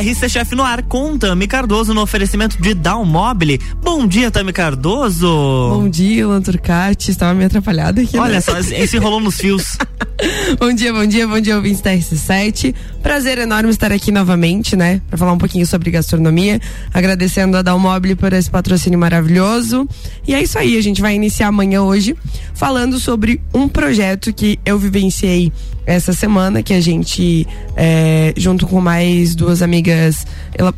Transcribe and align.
RC 0.00 0.28
Chef 0.28 0.54
no 0.54 0.62
ar 0.62 0.84
com 0.84 1.18
Tami 1.18 1.48
Cardoso 1.48 1.92
no 1.92 2.00
oferecimento 2.00 2.62
de 2.62 2.72
Dalmobile. 2.72 3.60
Bom 3.82 4.06
dia, 4.06 4.30
Tami 4.30 4.52
Cardoso. 4.52 5.26
Bom 5.72 5.88
dia, 5.88 6.24
Luan 6.24 6.40
Turcati. 6.40 7.10
Estava 7.10 7.34
me 7.34 7.44
atrapalhada 7.44 8.00
aqui. 8.00 8.16
Olha 8.16 8.34
né? 8.34 8.40
só, 8.40 8.56
esse 8.58 8.96
enrolou 8.96 9.18
nos 9.18 9.40
fios. 9.40 9.76
bom 10.60 10.72
dia, 10.72 10.92
bom 10.92 11.04
dia, 11.04 11.26
bom 11.26 11.40
dia, 11.40 11.56
ouvintes 11.56 11.80
da 11.80 11.90
RC7. 11.90 12.76
Prazer 13.02 13.38
enorme 13.38 13.70
estar 13.70 13.90
aqui 13.90 14.12
novamente, 14.12 14.76
né? 14.76 15.02
Para 15.08 15.18
falar 15.18 15.32
um 15.32 15.38
pouquinho 15.38 15.66
sobre 15.66 15.90
gastronomia. 15.90 16.60
Agradecendo 16.94 17.56
a 17.56 17.62
Dalmobile 17.62 18.14
por 18.14 18.32
esse 18.32 18.48
patrocínio 18.48 19.00
maravilhoso. 19.00 19.88
E 20.24 20.32
é 20.32 20.40
isso 20.40 20.58
aí, 20.60 20.76
a 20.76 20.80
gente 20.80 21.00
vai 21.00 21.16
iniciar 21.16 21.48
amanhã 21.48 21.82
hoje 21.82 22.16
falando 22.54 23.00
sobre 23.00 23.40
um 23.52 23.68
projeto 23.68 24.32
que 24.32 24.60
eu 24.64 24.78
vivenciei 24.78 25.52
essa 25.88 26.12
semana, 26.12 26.62
que 26.62 26.74
a 26.74 26.82
gente, 26.82 27.46
é, 27.74 28.34
junto 28.36 28.66
com 28.66 28.78
mais 28.78 29.34
duas 29.34 29.62
amigas, 29.62 29.87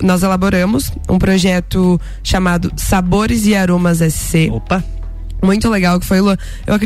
nós 0.02 0.22
elaboramos 0.22 0.92
um 1.08 1.18
projeto 1.18 2.00
chamado 2.22 2.72
Sabores 2.76 3.46
e 3.46 3.54
Aromas 3.54 3.98
SC. 3.98 4.50
Opa! 4.50 4.84
Muito 5.42 5.68
legal 5.68 5.98
que 5.98 6.06
foi, 6.06 6.18
Eu, 6.18 6.36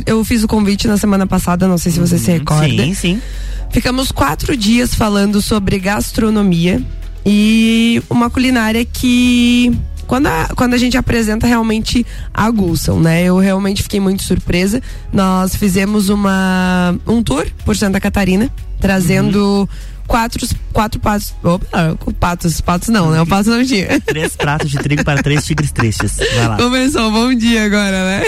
eu 0.06 0.24
fiz 0.24 0.44
o 0.44 0.48
convite 0.48 0.86
na 0.86 0.96
semana 0.96 1.26
passada, 1.26 1.66
não 1.66 1.76
sei 1.76 1.90
se 1.90 1.98
você 1.98 2.18
se 2.18 2.30
uhum. 2.30 2.38
recorda. 2.38 2.84
Sim, 2.84 2.94
sim. 2.94 3.22
Ficamos 3.70 4.12
quatro 4.12 4.56
dias 4.56 4.94
falando 4.94 5.42
sobre 5.42 5.78
gastronomia 5.80 6.80
e 7.26 8.00
uma 8.08 8.30
culinária 8.30 8.84
que 8.84 9.76
quando 10.06 10.26
a, 10.26 10.48
quando 10.54 10.74
a 10.74 10.78
gente 10.78 10.96
apresenta 10.96 11.46
realmente 11.46 12.06
aguçam, 12.32 13.00
né? 13.00 13.24
Eu 13.24 13.38
realmente 13.38 13.82
fiquei 13.82 13.98
muito 13.98 14.22
surpresa. 14.22 14.80
Nós 15.12 15.56
fizemos 15.56 16.08
uma 16.08 16.94
um 17.06 17.22
tour 17.22 17.46
por 17.64 17.76
Santa 17.76 17.98
Catarina, 17.98 18.48
trazendo 18.78 19.68
uhum 19.68 19.93
quatro, 20.06 20.46
quatro 20.72 21.00
patos. 21.00 21.34
Opa, 21.42 21.98
patos, 22.18 22.60
patos 22.60 22.88
não, 22.88 23.10
né? 23.10 23.20
O 23.20 23.26
pato 23.26 23.50
não 23.50 23.64
tinha. 23.64 24.00
Três 24.04 24.36
pratos 24.36 24.70
de 24.70 24.78
trigo 24.78 25.04
para 25.04 25.22
três 25.22 25.44
tigres 25.44 25.72
tristes. 25.72 26.16
Vai 26.34 26.48
lá. 26.48 26.56
Começou, 26.56 27.10
bom 27.10 27.34
dia 27.34 27.64
agora, 27.64 28.04
né? 28.04 28.22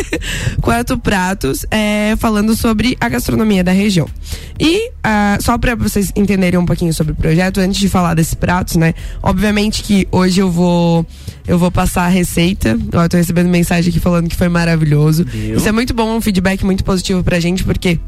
Quatro 0.60 0.98
pratos 0.98 1.64
é, 1.70 2.14
falando 2.18 2.54
sobre 2.56 2.96
a 3.00 3.08
gastronomia 3.08 3.62
da 3.62 3.72
região. 3.72 4.08
E 4.58 4.88
uh, 4.88 5.42
só 5.42 5.58
para 5.58 5.74
vocês 5.74 6.12
entenderem 6.16 6.58
um 6.58 6.66
pouquinho 6.66 6.92
sobre 6.92 7.12
o 7.12 7.16
projeto, 7.16 7.60
antes 7.60 7.78
de 7.78 7.88
falar 7.88 8.14
desses 8.14 8.34
pratos, 8.34 8.76
né? 8.76 8.94
Obviamente 9.22 9.82
que 9.82 10.08
hoje 10.10 10.40
eu 10.40 10.50
vou 10.50 11.06
eu 11.46 11.58
vou 11.58 11.70
passar 11.70 12.04
a 12.04 12.08
receita. 12.08 12.76
Ó, 12.92 13.02
eu 13.02 13.08
tô 13.08 13.16
recebendo 13.16 13.48
mensagem 13.48 13.90
aqui 13.90 14.00
falando 14.00 14.28
que 14.28 14.36
foi 14.36 14.48
maravilhoso. 14.48 15.24
Deu. 15.24 15.56
Isso 15.56 15.68
é 15.68 15.72
muito 15.72 15.94
bom, 15.94 16.16
um 16.16 16.20
feedback 16.20 16.64
muito 16.64 16.84
positivo 16.84 17.22
pra 17.22 17.38
gente, 17.38 17.62
porque 17.62 18.00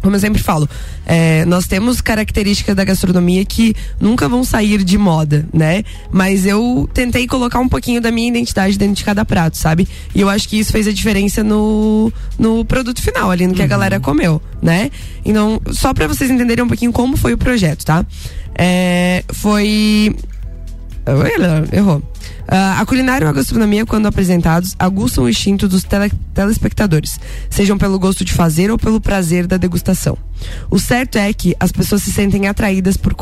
como 0.00 0.16
eu 0.16 0.20
sempre 0.20 0.42
falo, 0.42 0.68
é, 1.06 1.44
nós 1.44 1.66
temos 1.66 2.00
características 2.00 2.74
da 2.74 2.84
gastronomia 2.84 3.44
que 3.44 3.74
nunca 4.00 4.28
vão 4.28 4.42
sair 4.42 4.82
de 4.82 4.96
moda, 4.96 5.46
né? 5.52 5.84
Mas 6.10 6.46
eu 6.46 6.88
tentei 6.92 7.26
colocar 7.26 7.58
um 7.58 7.68
pouquinho 7.68 8.00
da 8.00 8.10
minha 8.10 8.28
identidade 8.28 8.78
dentro 8.78 8.94
de 8.94 9.04
cada 9.04 9.24
prato, 9.24 9.56
sabe? 9.56 9.86
E 10.14 10.20
eu 10.20 10.28
acho 10.28 10.48
que 10.48 10.58
isso 10.58 10.72
fez 10.72 10.86
a 10.86 10.92
diferença 10.92 11.44
no, 11.44 12.12
no 12.38 12.64
produto 12.64 13.02
final, 13.02 13.30
ali 13.30 13.46
no 13.46 13.54
que 13.54 13.60
uhum. 13.60 13.66
a 13.66 13.68
galera 13.68 14.00
comeu, 14.00 14.40
né? 14.62 14.90
Então, 15.24 15.60
só 15.70 15.92
para 15.92 16.06
vocês 16.06 16.30
entenderem 16.30 16.64
um 16.64 16.68
pouquinho 16.68 16.92
como 16.92 17.16
foi 17.16 17.34
o 17.34 17.38
projeto, 17.38 17.84
tá? 17.84 18.04
É, 18.54 19.24
foi. 19.32 20.14
Errou. 21.72 22.02
Uh, 22.50 22.80
a 22.80 22.84
culinária 22.84 23.24
ou 23.24 23.30
a 23.30 23.32
gastronomia, 23.32 23.86
quando 23.86 24.06
apresentados, 24.06 24.74
aguçam 24.76 25.22
o 25.22 25.28
instinto 25.28 25.68
dos 25.68 25.84
tele 25.84 26.10
telespectadores, 26.34 27.20
sejam 27.48 27.78
pelo 27.78 27.96
gosto 27.96 28.24
de 28.24 28.32
fazer 28.32 28.72
ou 28.72 28.76
pelo 28.76 29.00
prazer 29.00 29.46
da 29.46 29.56
degustação. 29.56 30.18
O 30.70 30.78
certo 30.78 31.16
é 31.18 31.32
que 31.32 31.54
as 31.58 31.72
pessoas 31.72 32.02
se 32.02 32.12
sentem 32.12 32.46
atraídas 32.46 32.96
por 32.96 33.14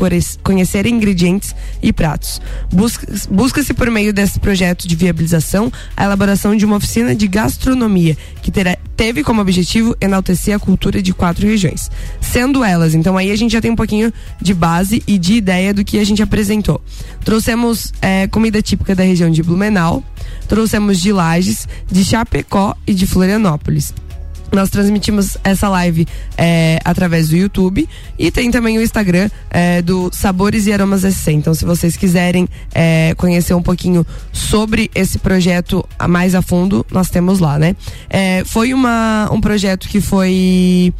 conhecer 0.43 0.85
ingredientes 0.85 1.55
e 1.81 1.91
pratos. 1.91 2.41
Busca-se 2.71 3.27
busca 3.29 3.73
por 3.73 3.89
meio 3.89 4.13
desse 4.13 4.39
projeto 4.39 4.87
de 4.87 4.95
viabilização 4.95 5.71
a 5.95 6.03
elaboração 6.03 6.55
de 6.55 6.65
uma 6.65 6.77
oficina 6.77 7.15
de 7.15 7.27
gastronomia 7.27 8.17
que 8.41 8.51
terá, 8.51 8.77
teve 8.95 9.23
como 9.23 9.41
objetivo 9.41 9.95
enaltecer 10.01 10.55
a 10.55 10.59
cultura 10.59 11.01
de 11.01 11.13
quatro 11.13 11.45
regiões, 11.45 11.89
sendo 12.21 12.63
elas. 12.63 12.93
Então 12.93 13.17
aí 13.17 13.31
a 13.31 13.35
gente 13.35 13.51
já 13.51 13.61
tem 13.61 13.71
um 13.71 13.75
pouquinho 13.75 14.11
de 14.41 14.53
base 14.53 15.03
e 15.07 15.17
de 15.17 15.35
ideia 15.35 15.73
do 15.73 15.83
que 15.83 15.99
a 15.99 16.03
gente 16.03 16.21
apresentou. 16.21 16.81
Trouxemos 17.23 17.93
é, 18.01 18.27
comida 18.27 18.61
típica 18.61 18.95
da 18.95 19.03
região 19.03 19.29
de 19.29 19.43
Blumenau, 19.43 20.03
trouxemos 20.47 20.99
de 20.99 21.11
Lages, 21.11 21.67
de 21.89 22.03
Chapecó 22.03 22.75
e 22.85 22.93
de 22.93 23.05
Florianópolis. 23.07 23.93
Nós 24.51 24.69
transmitimos 24.69 25.37
essa 25.43 25.69
live 25.69 26.07
é, 26.37 26.79
através 26.83 27.29
do 27.29 27.35
YouTube 27.35 27.87
e 28.17 28.31
tem 28.31 28.51
também 28.51 28.77
o 28.77 28.81
Instagram 28.81 29.29
é, 29.49 29.81
do 29.81 30.09
Sabores 30.13 30.67
e 30.67 30.73
Aromas 30.73 31.01
SC. 31.01 31.31
Então, 31.31 31.53
se 31.53 31.65
vocês 31.65 31.95
quiserem 31.95 32.47
é, 32.73 33.13
conhecer 33.15 33.53
um 33.53 33.61
pouquinho 33.61 34.05
sobre 34.31 34.89
esse 34.93 35.19
projeto 35.19 35.85
mais 36.07 36.35
a 36.35 36.41
fundo, 36.41 36.85
nós 36.91 37.09
temos 37.09 37.39
lá, 37.39 37.59
né? 37.59 37.75
É, 38.09 38.43
foi 38.45 38.73
uma, 38.73 39.29
um 39.31 39.41
projeto 39.41 39.87
que 39.87 40.01
foi 40.01 40.93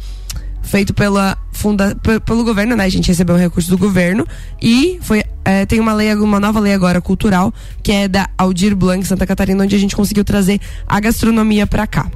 feito 0.62 0.94
pela 0.94 1.36
funda, 1.52 1.96
pelo 2.24 2.44
governo, 2.44 2.76
né? 2.76 2.84
A 2.84 2.88
gente 2.88 3.08
recebeu 3.08 3.34
um 3.34 3.38
recurso 3.38 3.70
do 3.70 3.78
governo 3.78 4.26
e 4.60 4.98
foi 5.02 5.22
é, 5.44 5.64
tem 5.66 5.80
uma 5.80 5.92
lei, 5.92 6.14
uma 6.14 6.38
nova 6.38 6.60
lei 6.60 6.72
agora 6.72 7.00
cultural 7.00 7.52
que 7.82 7.90
é 7.90 8.08
da 8.08 8.28
Aldir 8.36 8.76
Blanc 8.76 9.06
Santa 9.06 9.26
Catarina, 9.26 9.64
onde 9.64 9.74
a 9.74 9.78
gente 9.78 9.96
conseguiu 9.96 10.24
trazer 10.24 10.60
a 10.86 11.00
gastronomia 11.00 11.66
para 11.66 11.86
cá. 11.86 12.10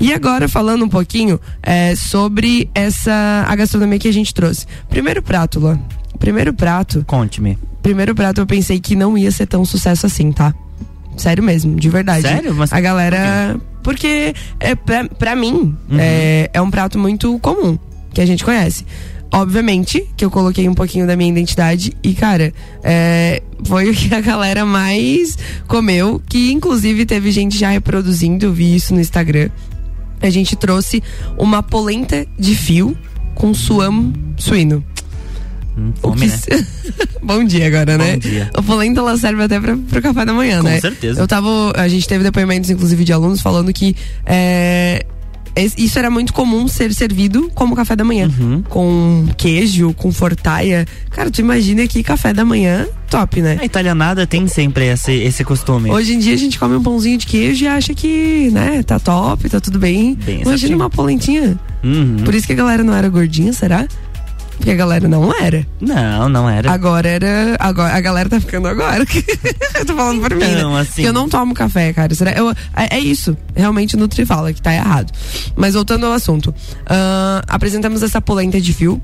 E 0.00 0.12
agora 0.12 0.48
falando 0.48 0.84
um 0.84 0.88
pouquinho 0.88 1.40
é, 1.62 1.94
sobre 1.94 2.70
essa 2.74 3.44
a 3.46 3.54
gastronomia 3.56 3.98
que 3.98 4.08
a 4.08 4.12
gente 4.12 4.32
trouxe. 4.32 4.66
Primeiro 4.88 5.22
prato, 5.22 5.60
Luan. 5.60 5.78
Primeiro 6.18 6.52
prato. 6.52 7.04
Conte-me. 7.06 7.58
Primeiro 7.82 8.14
prato 8.14 8.40
eu 8.40 8.46
pensei 8.46 8.80
que 8.80 8.96
não 8.96 9.16
ia 9.16 9.30
ser 9.30 9.46
tão 9.46 9.64
sucesso 9.64 10.06
assim, 10.06 10.32
tá? 10.32 10.54
Sério 11.16 11.42
mesmo, 11.42 11.76
de 11.76 11.88
verdade. 11.88 12.22
Sério? 12.22 12.54
Mas 12.54 12.72
a 12.72 12.80
galera. 12.80 13.56
Porque, 13.88 14.34
é, 14.60 14.74
pra, 14.74 15.08
pra 15.08 15.34
mim, 15.34 15.74
uhum. 15.90 15.98
é, 15.98 16.50
é 16.52 16.60
um 16.60 16.70
prato 16.70 16.98
muito 16.98 17.38
comum 17.38 17.78
que 18.12 18.20
a 18.20 18.26
gente 18.26 18.44
conhece. 18.44 18.84
Obviamente 19.32 20.06
que 20.14 20.22
eu 20.22 20.30
coloquei 20.30 20.68
um 20.68 20.74
pouquinho 20.74 21.06
da 21.06 21.16
minha 21.16 21.30
identidade 21.30 21.96
e, 22.02 22.12
cara, 22.12 22.52
é, 22.84 23.42
foi 23.64 23.88
o 23.88 23.94
que 23.94 24.14
a 24.14 24.20
galera 24.20 24.66
mais 24.66 25.38
comeu, 25.66 26.20
que 26.28 26.52
inclusive 26.52 27.06
teve 27.06 27.32
gente 27.32 27.56
já 27.56 27.70
reproduzindo, 27.70 28.44
eu 28.44 28.52
vi 28.52 28.76
isso 28.76 28.92
no 28.92 29.00
Instagram. 29.00 29.48
A 30.20 30.28
gente 30.28 30.54
trouxe 30.54 31.02
uma 31.38 31.62
polenta 31.62 32.26
de 32.38 32.54
fio 32.54 32.94
com 33.34 33.54
suamo 33.54 34.12
suíno. 34.36 34.84
Hum, 35.78 35.92
fome, 36.00 36.26
né? 36.26 36.38
Bom 37.22 37.44
dia 37.44 37.68
agora, 37.68 37.96
Bom 37.96 38.04
né? 38.04 38.16
Dia. 38.16 38.50
A 38.52 38.62
polenta 38.62 39.00
ela 39.00 39.16
serve 39.16 39.44
até 39.44 39.60
para 39.60 39.76
pro 39.76 40.02
café 40.02 40.24
da 40.24 40.32
manhã, 40.32 40.58
Com 40.58 40.64
né? 40.64 40.74
Com 40.74 40.80
certeza. 40.80 41.20
Eu 41.20 41.28
tava. 41.28 41.48
A 41.76 41.86
gente 41.86 42.08
teve 42.08 42.24
depoimentos, 42.24 42.68
inclusive, 42.68 43.04
de 43.04 43.12
alunos 43.12 43.40
falando 43.40 43.72
que 43.72 43.94
é, 44.26 45.06
isso 45.76 45.98
era 45.98 46.10
muito 46.10 46.32
comum 46.32 46.68
ser 46.68 46.92
servido 46.92 47.50
como 47.54 47.74
café 47.74 47.96
da 47.96 48.04
manhã. 48.04 48.30
Uhum. 48.38 48.62
Com 48.68 49.26
queijo, 49.36 49.92
com 49.94 50.12
fortaia. 50.12 50.86
Cara, 51.10 51.30
tu 51.30 51.40
imagina 51.40 51.86
que 51.86 52.02
café 52.02 52.32
da 52.32 52.44
manhã, 52.44 52.86
top, 53.10 53.42
né? 53.42 53.58
A 53.60 53.64
italianada 53.64 54.26
tem 54.26 54.46
sempre 54.46 54.86
esse, 54.86 55.12
esse 55.12 55.44
costume. 55.44 55.90
Hoje 55.90 56.14
em 56.14 56.18
dia 56.18 56.34
a 56.34 56.36
gente 56.36 56.58
come 56.58 56.76
um 56.76 56.82
pãozinho 56.82 57.18
de 57.18 57.26
queijo 57.26 57.64
e 57.64 57.68
acha 57.68 57.92
que, 57.94 58.50
né, 58.52 58.82
tá 58.82 58.98
top, 58.98 59.48
tá 59.48 59.60
tudo 59.60 59.78
bem. 59.78 60.14
bem 60.14 60.42
imagina 60.42 60.76
uma 60.76 60.90
polentinha. 60.90 61.58
Uhum. 61.82 62.18
Por 62.24 62.34
isso 62.34 62.46
que 62.46 62.52
a 62.52 62.56
galera 62.56 62.84
não 62.84 62.94
era 62.94 63.08
gordinha, 63.08 63.52
será? 63.52 63.86
Porque 64.58 64.72
a 64.72 64.74
galera 64.74 65.06
não 65.06 65.32
era. 65.32 65.64
Não, 65.80 66.28
não 66.28 66.50
era. 66.50 66.70
Agora 66.70 67.08
era. 67.08 67.56
Agora, 67.60 67.94
a 67.94 68.00
galera 68.00 68.28
tá 68.28 68.40
ficando 68.40 68.66
agora. 68.66 69.04
eu 69.78 69.86
tô 69.86 69.94
falando 69.94 70.20
por 70.20 70.34
mim. 70.34 70.52
Não, 70.60 70.74
né? 70.74 70.80
assim. 70.80 71.02
eu 71.02 71.12
não 71.12 71.28
tomo 71.28 71.54
café, 71.54 71.92
cara. 71.92 72.12
Será, 72.14 72.32
eu, 72.32 72.50
é, 72.50 72.96
é, 72.96 72.98
isso. 72.98 73.36
Realmente 73.54 73.96
Nutri 73.96 74.26
fala 74.26 74.52
que 74.52 74.60
tá 74.60 74.74
errado. 74.74 75.12
Mas 75.54 75.74
voltando 75.74 76.06
ao 76.06 76.12
assunto. 76.12 76.48
Uh, 76.50 77.40
apresentamos 77.46 78.02
essa 78.02 78.20
polenta 78.20 78.60
de 78.60 78.72
fio 78.72 79.00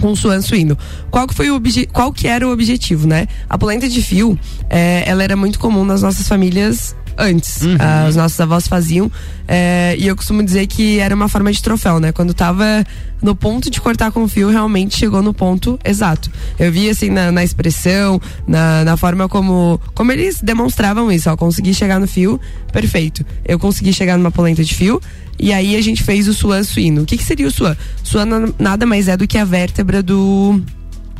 com 0.00 0.16
suan 0.16 0.40
suíno. 0.40 0.78
Qual 1.10 1.26
que 1.26 1.34
foi 1.34 1.50
o 1.50 1.60
qual 1.92 2.12
que 2.12 2.26
era 2.26 2.46
o 2.48 2.50
objetivo, 2.50 3.06
né? 3.06 3.26
A 3.48 3.58
polenta 3.58 3.88
de 3.88 4.00
fio, 4.00 4.38
é, 4.70 5.04
ela 5.06 5.22
era 5.22 5.36
muito 5.36 5.58
comum 5.58 5.84
nas 5.84 6.02
nossas 6.02 6.26
famílias 6.26 6.96
antes. 7.18 7.62
Uhum. 7.62 7.74
Uh, 7.74 8.08
os 8.08 8.16
nossos 8.16 8.38
avós 8.40 8.68
faziam. 8.68 9.10
É, 9.46 9.96
e 9.98 10.06
eu 10.06 10.14
costumo 10.14 10.42
dizer 10.42 10.66
que 10.66 10.98
era 10.98 11.14
uma 11.14 11.28
forma 11.28 11.50
de 11.52 11.62
troféu, 11.62 11.98
né? 11.98 12.12
Quando 12.12 12.32
tava 12.32 12.84
no 13.20 13.34
ponto 13.34 13.68
de 13.70 13.80
cortar 13.80 14.12
com 14.12 14.28
fio, 14.28 14.48
realmente 14.48 14.96
chegou 14.96 15.20
no 15.22 15.34
ponto 15.34 15.78
exato. 15.84 16.30
Eu 16.58 16.70
vi 16.70 16.88
assim 16.88 17.10
na, 17.10 17.32
na 17.32 17.42
expressão, 17.42 18.20
na, 18.46 18.84
na, 18.84 18.96
forma 18.96 19.28
como, 19.28 19.80
como 19.94 20.12
eles 20.12 20.40
demonstravam 20.40 21.10
isso. 21.10 21.28
Ó, 21.28 21.36
consegui 21.36 21.74
chegar 21.74 21.98
no 21.98 22.06
fio, 22.06 22.40
perfeito. 22.72 23.26
Eu 23.44 23.58
consegui 23.58 23.92
chegar 23.92 24.16
numa 24.16 24.30
polenta 24.30 24.62
de 24.62 24.74
fio. 24.74 25.00
E 25.40 25.52
aí 25.52 25.76
a 25.76 25.80
gente 25.80 26.02
fez 26.02 26.26
o 26.26 26.34
suan 26.34 26.64
suíno. 26.64 27.02
O 27.02 27.06
que, 27.06 27.16
que 27.16 27.24
seria 27.24 27.46
o 27.46 27.50
suan? 27.50 27.76
Suan 28.02 28.52
nada 28.58 28.84
mais 28.84 29.08
é 29.08 29.16
do 29.16 29.26
que 29.26 29.38
a 29.38 29.44
vértebra 29.44 30.02
do 30.02 30.60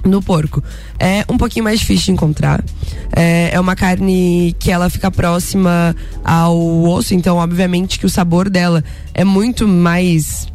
no 0.08 0.22
porco. 0.22 0.62
É 0.98 1.24
um 1.28 1.36
pouquinho 1.36 1.64
mais 1.64 1.80
difícil 1.80 2.06
de 2.06 2.12
encontrar. 2.12 2.64
É, 3.14 3.50
é, 3.52 3.60
uma 3.60 3.76
carne 3.76 4.54
que 4.58 4.70
ela 4.70 4.90
fica 4.90 5.10
próxima 5.10 5.94
ao 6.24 6.82
osso, 6.84 7.14
então 7.14 7.36
obviamente 7.36 7.98
que 7.98 8.06
o 8.06 8.10
sabor 8.10 8.48
dela 8.48 8.82
é 9.14 9.24
muito 9.24 9.66
mais 9.66 10.46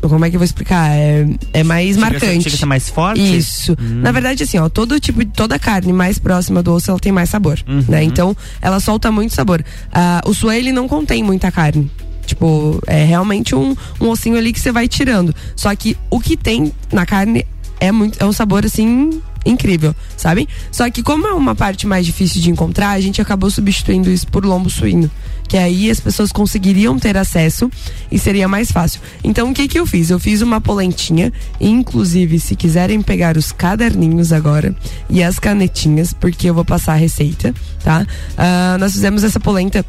como 0.00 0.24
é 0.24 0.30
que 0.30 0.36
eu 0.36 0.38
vou 0.38 0.44
explicar? 0.44 0.90
É, 0.92 1.26
é 1.52 1.64
mais 1.64 1.88
Chega 1.96 2.00
marcante. 2.00 2.44
Chega 2.44 2.54
a 2.56 2.58
ser 2.58 2.66
mais 2.66 2.88
forte? 2.88 3.36
Isso. 3.36 3.76
Na 3.80 4.12
verdade, 4.12 4.44
assim, 4.44 4.58
ó, 4.58 4.68
todo 4.68 5.00
tipo, 5.00 5.24
toda 5.26 5.58
carne 5.58 5.92
mais 5.92 6.18
próxima 6.18 6.62
do 6.62 6.72
osso, 6.72 6.90
ela 6.90 7.00
tem 7.00 7.10
mais 7.10 7.28
sabor, 7.28 7.58
Uhum. 7.66 7.84
né? 7.88 8.04
Então, 8.04 8.36
ela 8.62 8.78
solta 8.78 9.10
muito 9.10 9.34
sabor. 9.34 9.64
Ah, 9.92 10.22
o 10.24 10.32
suê, 10.32 10.58
ele 10.58 10.70
não 10.72 10.86
contém 10.86 11.22
muita 11.22 11.50
carne. 11.50 11.90
Tipo, 12.24 12.80
é 12.86 13.04
realmente 13.04 13.54
um, 13.54 13.74
um 14.00 14.08
ossinho 14.08 14.36
ali 14.36 14.52
que 14.52 14.60
você 14.60 14.70
vai 14.70 14.86
tirando. 14.86 15.34
Só 15.56 15.74
que 15.74 15.96
o 16.10 16.20
que 16.20 16.36
tem 16.36 16.72
na 16.92 17.06
carne 17.06 17.44
é 17.80 17.92
muito, 17.92 18.20
é 18.20 18.24
um 18.24 18.32
sabor 18.32 18.64
assim 18.64 19.20
incrível, 19.44 19.94
sabe? 20.16 20.48
Só 20.70 20.88
que 20.90 21.02
como 21.02 21.26
é 21.26 21.32
uma 21.32 21.54
parte 21.54 21.86
mais 21.86 22.04
difícil 22.04 22.40
de 22.40 22.50
encontrar, 22.50 22.90
a 22.90 23.00
gente 23.00 23.20
acabou 23.20 23.50
substituindo 23.50 24.10
isso 24.10 24.26
por 24.26 24.44
lombo 24.44 24.68
suíno, 24.68 25.10
que 25.48 25.56
aí 25.56 25.90
as 25.90 26.00
pessoas 26.00 26.30
conseguiriam 26.30 26.98
ter 26.98 27.16
acesso 27.16 27.70
e 28.10 28.18
seria 28.18 28.46
mais 28.46 28.70
fácil. 28.70 29.00
Então 29.24 29.50
o 29.50 29.54
que 29.54 29.68
que 29.68 29.78
eu 29.78 29.86
fiz? 29.86 30.10
Eu 30.10 30.18
fiz 30.18 30.42
uma 30.42 30.60
polentinha, 30.60 31.32
inclusive 31.60 32.38
se 32.38 32.54
quiserem 32.54 33.00
pegar 33.00 33.36
os 33.36 33.52
caderninhos 33.52 34.32
agora 34.32 34.74
e 35.08 35.22
as 35.22 35.38
canetinhas, 35.38 36.12
porque 36.12 36.50
eu 36.50 36.54
vou 36.54 36.64
passar 36.64 36.92
a 36.92 36.96
receita, 36.96 37.54
tá? 37.82 38.06
Ah, 38.36 38.76
nós 38.78 38.92
fizemos 38.92 39.24
essa 39.24 39.40
polenta 39.40 39.84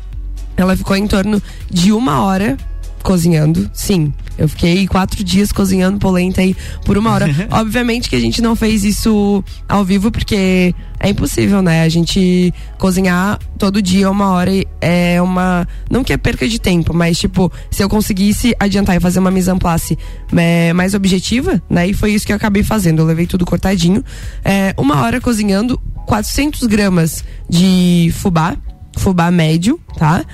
ela 0.62 0.76
ficou 0.76 0.96
em 0.96 1.08
torno 1.08 1.42
de 1.72 1.94
uma 1.94 2.22
hora 2.22 2.58
cozinhando. 3.04 3.70
Sim, 3.74 4.14
eu 4.38 4.48
fiquei 4.48 4.88
quatro 4.88 5.24
dias 5.24 5.52
cozinhando 5.52 6.00
polenta 6.00 6.42
aí 6.42 6.56
por 6.86 6.98
uma 6.98 7.12
hora. 7.12 7.28
Obviamente 7.52 8.10
que 8.10 8.16
a 8.16 8.20
gente 8.20 8.42
não 8.42 8.56
fez 8.56 8.84
isso 8.84 9.44
ao 9.68 9.84
vivo 9.84 10.12
porque 10.12 10.74
é 11.00 11.10
impossível, 11.10 11.62
né? 11.62 11.84
A 11.84 11.90
gente 11.90 12.54
cozinhar 12.78 13.40
todo 13.58 13.82
dia 13.82 14.10
uma 14.10 14.32
hora 14.32 14.52
é 14.82 15.22
uma. 15.22 15.68
Não 15.90 16.04
que 16.04 16.14
é 16.14 16.18
perca 16.18 16.48
de 16.48 16.60
tempo, 16.60 16.94
mas 16.94 17.18
tipo, 17.18 17.52
se 17.72 17.82
eu 17.82 17.90
conseguisse 17.90 18.56
adiantar 18.60 18.96
e 18.96 19.00
fazer 19.00 19.20
uma 19.20 19.32
mise 19.32 19.50
en 19.50 19.58
place 19.58 19.98
é, 20.36 20.74
mais 20.74 20.94
objetiva, 20.94 21.62
né? 21.70 21.88
E 21.88 21.94
foi 21.94 22.12
isso 22.12 22.26
que 22.26 22.32
eu 22.32 22.38
acabei 22.38 22.64
fazendo. 22.64 23.00
Eu 23.00 23.06
levei 23.06 23.26
tudo 23.26 23.46
cortadinho. 23.46 24.04
É, 24.44 24.74
uma 24.78 25.02
hora 25.02 25.22
cozinhando 25.22 25.80
400 26.06 26.66
gramas 26.68 27.24
de 27.50 28.12
fubá, 28.16 28.58
fubá 28.98 29.32
médio, 29.32 29.80
tá? 29.98 30.26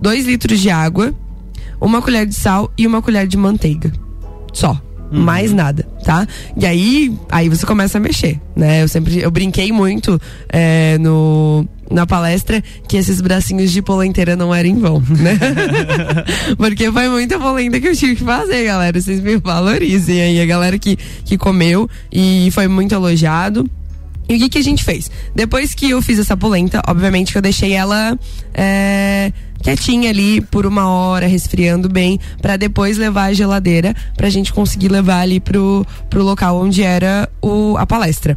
2 0.00 0.26
litros 0.26 0.60
de 0.60 0.70
água, 0.70 1.14
uma 1.80 2.02
colher 2.02 2.26
de 2.26 2.34
sal 2.34 2.70
e 2.76 2.86
uma 2.86 3.02
colher 3.02 3.26
de 3.26 3.36
manteiga. 3.36 3.92
Só. 4.52 4.80
Mais 5.10 5.52
nada, 5.54 5.88
tá? 6.04 6.26
E 6.54 6.66
aí, 6.66 7.18
aí 7.30 7.48
você 7.48 7.64
começa 7.64 7.96
a 7.96 8.00
mexer, 8.00 8.38
né? 8.54 8.82
Eu 8.82 8.88
sempre, 8.88 9.18
eu 9.18 9.30
brinquei 9.30 9.72
muito 9.72 10.20
é, 10.50 10.98
no, 10.98 11.66
na 11.90 12.06
palestra 12.06 12.62
que 12.86 12.96
esses 12.96 13.20
bracinhos 13.20 13.72
de 13.72 13.80
polenteira 13.80 14.36
não 14.36 14.54
eram 14.54 14.68
em 14.68 14.78
vão, 14.78 15.00
né? 15.00 15.38
Porque 16.58 16.92
foi 16.92 17.08
muita 17.08 17.38
polenta 17.38 17.80
que 17.80 17.88
eu 17.88 17.96
tive 17.96 18.16
que 18.16 18.24
fazer, 18.24 18.66
galera. 18.66 19.00
Vocês 19.00 19.20
me 19.20 19.38
valorizem 19.38 20.20
aí, 20.20 20.40
a 20.42 20.46
galera 20.46 20.78
que, 20.78 20.96
que 21.24 21.38
comeu 21.38 21.88
e 22.12 22.50
foi 22.52 22.68
muito 22.68 22.94
elogiado. 22.94 23.68
E 24.28 24.36
o 24.36 24.38
que, 24.38 24.50
que 24.50 24.58
a 24.58 24.62
gente 24.62 24.84
fez? 24.84 25.10
Depois 25.34 25.72
que 25.72 25.88
eu 25.88 26.02
fiz 26.02 26.18
essa 26.18 26.36
polenta, 26.36 26.82
obviamente 26.86 27.32
que 27.32 27.38
eu 27.38 27.42
deixei 27.42 27.72
ela 27.72 28.18
é, 28.52 29.32
quietinha 29.62 30.10
ali 30.10 30.40
por 30.40 30.66
uma 30.66 30.88
hora, 30.88 31.26
resfriando 31.26 31.88
bem, 31.88 32.18
pra 32.40 32.56
depois 32.56 32.96
levar 32.96 33.24
à 33.24 33.32
geladeira, 33.32 33.94
pra 34.16 34.30
gente 34.30 34.52
conseguir 34.52 34.88
levar 34.88 35.20
ali 35.20 35.40
pro, 35.40 35.86
pro 36.08 36.22
local 36.22 36.60
onde 36.60 36.82
era 36.82 37.28
o, 37.42 37.76
a 37.76 37.86
palestra. 37.86 38.36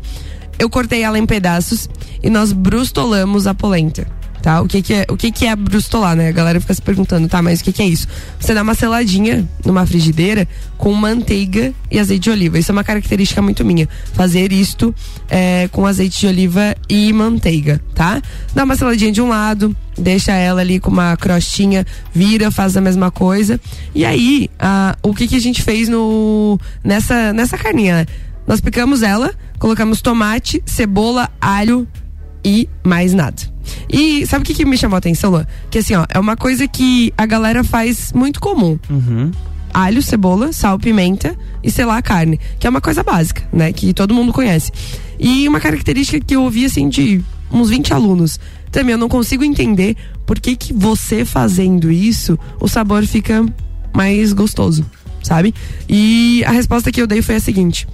Eu 0.57 0.69
cortei 0.69 1.03
ela 1.03 1.17
em 1.17 1.25
pedaços 1.25 1.89
e 2.21 2.29
nós 2.29 2.51
brustolamos 2.51 3.47
a 3.47 3.53
polenta. 3.53 4.20
Tá? 4.41 4.59
O 4.61 4.67
que 4.67 4.81
que 4.81 4.93
é, 4.93 5.05
o 5.07 5.15
que 5.15 5.31
que 5.31 5.45
é 5.45 5.55
brustolar, 5.55 6.15
né? 6.15 6.29
A 6.29 6.31
galera 6.31 6.59
fica 6.59 6.73
se 6.73 6.81
perguntando, 6.81 7.27
tá, 7.27 7.41
mas 7.41 7.61
o 7.61 7.63
que 7.63 7.71
que 7.71 7.81
é 7.81 7.85
isso? 7.85 8.07
Você 8.39 8.53
dá 8.53 8.63
uma 8.63 8.73
seladinha 8.73 9.47
numa 9.63 9.85
frigideira 9.85 10.47
com 10.77 10.91
manteiga 10.93 11.71
e 11.91 11.99
azeite 11.99 12.23
de 12.23 12.29
oliva. 12.31 12.57
Isso 12.57 12.71
é 12.71 12.73
uma 12.73 12.83
característica 12.83 13.39
muito 13.39 13.63
minha. 13.63 13.87
Fazer 14.13 14.51
isto 14.51 14.95
é, 15.29 15.69
com 15.71 15.85
azeite 15.85 16.19
de 16.21 16.27
oliva 16.27 16.75
e 16.89 17.13
manteiga, 17.13 17.79
tá? 17.93 18.19
Dá 18.55 18.63
uma 18.63 18.75
seladinha 18.75 19.11
de 19.11 19.21
um 19.21 19.29
lado, 19.29 19.75
deixa 19.95 20.31
ela 20.31 20.61
ali 20.61 20.79
com 20.79 20.89
uma 20.89 21.15
crostinha, 21.17 21.85
vira, 22.11 22.49
faz 22.49 22.75
a 22.75 22.81
mesma 22.81 23.11
coisa. 23.11 23.61
E 23.93 24.03
aí, 24.03 24.49
ah, 24.59 24.97
o 25.03 25.13
que 25.13 25.27
que 25.27 25.35
a 25.35 25.41
gente 25.41 25.61
fez 25.61 25.87
no 25.87 26.59
nessa 26.83 27.31
nessa 27.31 27.57
carninha? 27.57 27.97
né? 27.97 28.05
Nós 28.47 28.59
picamos 28.59 29.03
ela, 29.03 29.33
colocamos 29.59 30.01
tomate, 30.01 30.61
cebola, 30.65 31.29
alho 31.39 31.87
e 32.43 32.67
mais 32.83 33.13
nada. 33.13 33.50
E 33.89 34.25
sabe 34.25 34.43
o 34.43 34.45
que, 34.45 34.53
que 34.53 34.65
me 34.65 34.77
chamou 34.77 34.95
a 34.95 34.99
atenção, 34.99 35.31
Luan? 35.31 35.45
Que 35.69 35.79
assim, 35.79 35.95
ó, 35.95 36.05
é 36.09 36.19
uma 36.19 36.35
coisa 36.35 36.67
que 36.67 37.13
a 37.17 37.25
galera 37.25 37.63
faz 37.63 38.11
muito 38.13 38.39
comum. 38.39 38.79
Uhum. 38.89 39.31
Alho, 39.73 40.01
cebola, 40.01 40.51
sal, 40.51 40.77
pimenta 40.77 41.37
e 41.63 41.71
selar 41.71 41.97
a 41.97 42.01
carne. 42.01 42.39
Que 42.59 42.67
é 42.67 42.69
uma 42.69 42.81
coisa 42.81 43.03
básica, 43.03 43.43
né? 43.53 43.71
Que 43.71 43.93
todo 43.93 44.13
mundo 44.13 44.33
conhece. 44.33 44.71
E 45.19 45.47
uma 45.47 45.59
característica 45.59 46.19
que 46.19 46.35
eu 46.35 46.43
ouvi, 46.43 46.65
assim, 46.65 46.89
de 46.89 47.23
uns 47.51 47.69
20 47.69 47.93
alunos. 47.93 48.39
Também 48.71 48.93
eu 48.93 48.97
não 48.97 49.09
consigo 49.09 49.43
entender 49.43 49.95
por 50.25 50.39
que, 50.39 50.55
que 50.55 50.73
você 50.73 51.25
fazendo 51.25 51.91
isso, 51.91 52.39
o 52.59 52.67
sabor 52.67 53.05
fica 53.05 53.45
mais 53.93 54.31
gostoso, 54.31 54.85
sabe? 55.21 55.53
E 55.89 56.43
a 56.45 56.51
resposta 56.51 56.91
que 56.91 57.01
eu 57.01 57.07
dei 57.07 57.21
foi 57.21 57.35
a 57.35 57.39
seguinte: 57.39 57.87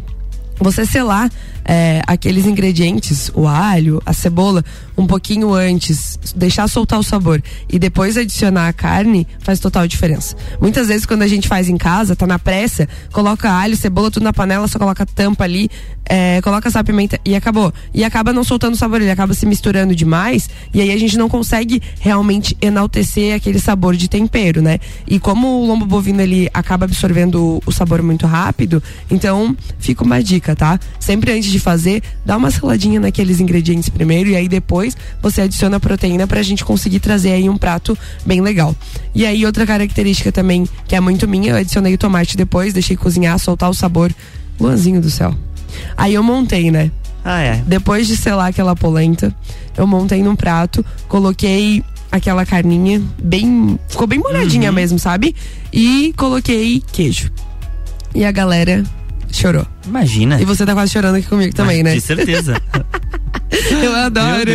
você 0.60 0.86
selar 0.86 1.30
é, 1.68 2.02
aqueles 2.08 2.46
ingredientes, 2.46 3.30
o 3.36 3.46
alho, 3.46 4.02
a 4.06 4.14
cebola, 4.14 4.64
um 4.98 5.06
pouquinho 5.06 5.54
antes, 5.54 6.18
deixar 6.36 6.68
soltar 6.68 6.98
o 6.98 7.04
sabor 7.04 7.44
e 7.70 7.78
depois 7.78 8.18
adicionar 8.18 8.70
a 8.70 8.74
carne, 8.74 9.28
faz 9.40 9.60
total 9.60 9.86
diferença. 9.86 10.36
Muitas 10.62 10.88
vezes 10.88 11.06
quando 11.06 11.24
a 11.24 11.28
gente 11.28 11.48
faz 11.48 11.68
em 11.68 11.78
casa, 11.78 12.16
tá 12.16 12.26
na 12.26 12.40
pressa, 12.40 12.88
coloca 13.12 13.52
alho, 13.52 13.76
cebola, 13.76 14.10
tudo 14.10 14.24
na 14.24 14.34
panela, 14.34 14.68
só 14.68 14.80
coloca 14.80 15.06
tampa 15.06 15.44
ali, 15.44 15.70
é, 16.10 16.42
coloca 16.42 16.72
sal, 16.72 16.84
pimenta 16.84 17.20
e 17.26 17.36
acabou. 17.36 17.74
E 17.94 18.04
acaba 18.04 18.32
não 18.32 18.44
soltando 18.44 18.74
o 18.74 18.78
sabor, 18.78 19.02
ele 19.02 19.12
acaba 19.12 19.34
se 19.34 19.46
misturando 19.46 19.94
demais 19.94 20.50
e 20.74 20.82
aí 20.82 20.92
a 20.92 20.98
gente 20.98 21.18
não 21.18 21.28
consegue 21.28 21.82
realmente 22.00 22.56
enaltecer 22.62 23.36
aquele 23.36 23.60
sabor 23.60 23.96
de 23.96 24.08
tempero, 24.08 24.62
né? 24.62 24.80
E 25.06 25.20
como 25.20 25.62
o 25.62 25.68
lombo 25.68 25.86
bovino 25.86 26.22
ele 26.22 26.50
acaba 26.54 26.86
absorvendo 26.86 27.62
o 27.66 27.72
sabor 27.72 28.02
muito 28.02 28.26
rápido, 28.26 28.82
então 29.12 29.56
fica 29.80 30.04
uma 30.04 30.24
dica, 30.24 30.47
tá? 30.56 30.80
Sempre 31.00 31.32
antes 31.32 31.52
de 31.52 31.60
fazer, 31.60 32.02
dá 32.26 32.38
uma 32.38 32.52
saladinha 32.52 33.00
naqueles 33.00 33.40
ingredientes 33.40 33.90
primeiro 33.90 34.30
e 34.30 34.36
aí 34.36 34.48
depois 34.48 34.96
você 35.22 35.42
adiciona 35.42 35.78
a 35.78 35.80
proteína 35.80 36.28
pra 36.28 36.42
gente 36.42 36.64
conseguir 36.64 37.00
trazer 37.00 37.32
aí 37.32 37.50
um 37.50 37.58
prato 37.58 37.98
bem 38.26 38.42
legal. 38.42 38.76
E 39.14 39.26
aí 39.26 39.46
outra 39.46 39.66
característica 39.66 40.32
também 40.32 40.68
que 40.88 40.96
é 40.96 41.00
muito 41.00 41.28
minha, 41.28 41.52
eu 41.52 41.56
adicionei 41.58 41.94
o 41.94 41.98
tomate 41.98 42.38
depois, 42.38 42.74
deixei 42.74 42.96
cozinhar, 42.96 43.38
soltar 43.40 43.70
o 43.70 43.74
sabor. 43.74 44.14
Luanzinho 44.60 45.00
do 45.00 45.10
céu. 45.10 45.36
Aí 45.96 46.14
eu 46.14 46.24
montei, 46.24 46.72
né? 46.72 46.92
Ah, 47.24 47.42
é. 47.42 47.62
Depois 47.68 48.08
de 48.08 48.16
selar 48.16 48.48
aquela 48.48 48.76
polenta, 48.76 49.36
eu 49.78 49.86
montei 49.86 50.24
num 50.24 50.36
prato, 50.36 50.84
coloquei 51.08 51.84
aquela 52.12 52.46
carninha 52.46 53.02
bem. 53.22 53.78
Ficou 53.88 54.08
bem 54.08 54.20
molhadinha 54.20 54.72
mesmo, 54.72 54.98
sabe? 54.98 55.36
E 55.72 56.14
coloquei 56.18 56.82
queijo. 56.92 57.32
E 58.16 58.24
a 58.24 58.32
galera 58.32 58.84
chorou. 59.38 59.66
Imagina. 59.86 60.42
E 60.42 60.46
você 60.46 60.66
tá 60.66 60.74
quase 60.74 60.92
chorando 60.92 61.16
aqui 61.16 61.28
comigo 61.28 61.54
também, 61.56 61.84
né? 61.84 61.94
De 61.94 62.02
certeza. 62.02 62.60
Eu 63.84 63.96
adoro. 63.96 64.52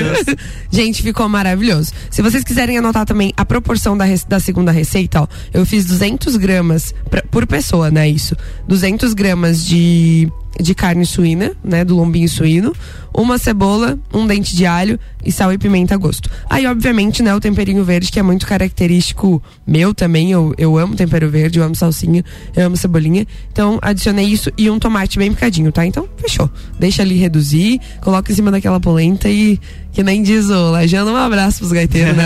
Gente, 0.70 1.02
ficou 1.02 1.28
maravilhoso. 1.28 1.92
Se 2.10 2.22
vocês 2.22 2.42
quiserem 2.44 2.78
anotar 2.78 3.04
também 3.04 3.32
a 3.36 3.44
proporção 3.44 3.96
da, 3.96 4.04
da 4.28 4.40
segunda 4.40 4.70
receita, 4.72 5.22
ó, 5.22 5.26
eu 5.52 5.64
fiz 5.66 5.84
200 5.84 6.36
gramas 6.36 6.94
pra- 7.10 7.22
por 7.30 7.46
pessoa, 7.46 7.90
né? 7.90 8.08
Isso. 8.08 8.34
200 8.66 9.12
gramas 9.14 9.64
de, 9.66 10.28
de 10.58 10.74
carne 10.74 11.04
suína, 11.04 11.52
né? 11.62 11.84
Do 11.84 11.96
lombinho 11.96 12.28
suíno. 12.28 12.72
Uma 13.14 13.36
cebola, 13.36 13.98
um 14.14 14.26
dente 14.26 14.56
de 14.56 14.64
alho 14.64 14.98
e 15.22 15.30
sal 15.30 15.52
e 15.52 15.58
pimenta 15.58 15.94
a 15.94 15.98
gosto. 15.98 16.30
Aí, 16.48 16.66
obviamente, 16.66 17.22
né? 17.22 17.34
O 17.34 17.40
temperinho 17.40 17.84
verde, 17.84 18.10
que 18.10 18.18
é 18.18 18.22
muito 18.22 18.46
característico 18.46 19.42
meu 19.66 19.92
também. 19.92 20.32
Eu, 20.32 20.54
eu 20.56 20.78
amo 20.78 20.96
tempero 20.96 21.28
verde, 21.28 21.58
eu 21.58 21.64
amo 21.64 21.74
salsinha, 21.74 22.24
eu 22.56 22.66
amo 22.66 22.76
cebolinha. 22.78 23.26
Então, 23.52 23.78
adicionei 23.82 24.24
isso 24.24 24.50
e 24.56 24.70
um 24.70 24.78
tomate 24.78 25.18
bem 25.18 25.30
picadinho, 25.34 25.70
tá? 25.70 25.84
Então, 25.84 26.08
fechou. 26.16 26.50
Deixa 26.80 27.02
ali 27.02 27.16
reduzir, 27.16 27.78
coloca 28.00 28.32
em 28.32 28.34
cima 28.34 28.50
daquela 28.50 28.80
polenta 28.80 29.11
e 29.28 29.60
que 29.92 30.02
nem 30.02 30.22
diz 30.22 30.48
o 30.48 30.70
Lajano, 30.70 31.12
um 31.12 31.16
abraço 31.16 31.58
pros 31.58 31.72
gaiteiros, 31.72 32.16
né? 32.16 32.24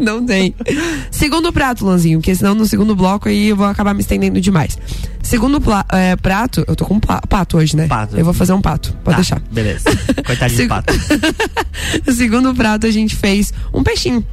não 0.18 0.26
tem. 0.26 0.54
Segundo 1.10 1.52
prato, 1.52 1.84
Lanzinho, 1.86 2.18
porque 2.18 2.34
senão 2.34 2.54
no 2.54 2.66
segundo 2.66 2.96
bloco 2.96 3.28
aí 3.28 3.48
eu 3.48 3.56
vou 3.56 3.66
acabar 3.66 3.94
me 3.94 4.00
estendendo 4.00 4.40
demais. 4.40 4.76
Segundo 5.22 5.60
pla- 5.60 5.84
é, 5.92 6.16
prato, 6.16 6.64
eu 6.66 6.74
tô 6.74 6.84
com 6.84 6.98
pla- 6.98 7.20
pato 7.28 7.58
hoje, 7.58 7.76
né? 7.76 7.86
Pato. 7.86 8.16
Eu 8.16 8.24
vou 8.24 8.34
fazer 8.34 8.52
um 8.54 8.60
pato, 8.60 8.92
pode 9.04 9.16
Tá, 9.16 9.16
deixar. 9.16 9.40
Beleza. 9.52 9.84
Coitadinho 10.24 10.62
de 10.62 10.68
pato. 10.68 10.92
Segundo 12.12 12.54
prato 12.54 12.86
a 12.86 12.90
gente 12.90 13.14
fez 13.14 13.52
um 13.72 13.82
peixinho. 13.82 14.24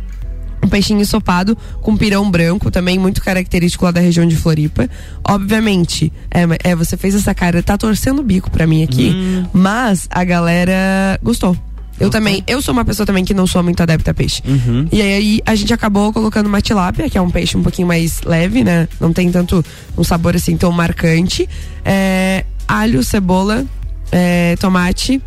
Um 0.65 0.67
peixinho 0.67 0.99
ensopado 0.99 1.55
com 1.81 1.95
pirão 1.95 2.29
branco, 2.29 2.71
também 2.71 2.97
muito 2.97 3.21
característico 3.21 3.85
lá 3.85 3.91
da 3.91 4.01
região 4.01 4.25
de 4.27 4.35
Floripa. 4.35 4.89
Obviamente, 5.23 6.11
é, 6.31 6.71
é, 6.71 6.75
você 6.75 6.97
fez 6.97 7.13
essa 7.13 7.35
cara, 7.35 7.61
tá 7.61 7.77
torcendo 7.77 8.19
o 8.19 8.23
bico 8.23 8.49
pra 8.49 8.65
mim 8.65 8.83
aqui, 8.83 9.11
Hum. 9.11 9.45
mas 9.53 10.07
a 10.09 10.23
galera 10.23 11.19
gostou. 11.21 11.55
Eu 11.99 12.09
também, 12.09 12.43
eu 12.47 12.61
sou 12.61 12.73
uma 12.73 12.83
pessoa 12.83 13.05
também 13.05 13.23
que 13.23 13.33
não 13.33 13.47
sou 13.47 13.61
muito 13.63 13.81
adepta 13.81 14.11
a 14.11 14.13
peixe. 14.13 14.41
Uhum. 14.45 14.87
E 14.91 15.01
aí 15.01 15.39
a 15.45 15.55
gente 15.55 15.73
acabou 15.73 16.11
colocando 16.11 16.47
uma 16.47 16.59
tilápia, 16.61 17.09
que 17.09 17.17
é 17.17 17.21
um 17.21 17.29
peixe 17.29 17.55
um 17.55 17.63
pouquinho 17.63 17.87
mais 17.87 18.21
leve, 18.23 18.63
né? 18.63 18.87
Não 18.99 19.13
tem 19.13 19.31
tanto 19.31 19.63
um 19.97 20.03
sabor 20.03 20.35
assim 20.35 20.57
tão 20.57 20.71
marcante. 20.73 21.47
É, 21.85 22.43
alho, 22.67 23.01
cebola, 23.03 23.63
é, 24.11 24.57
tomate. 24.59 25.21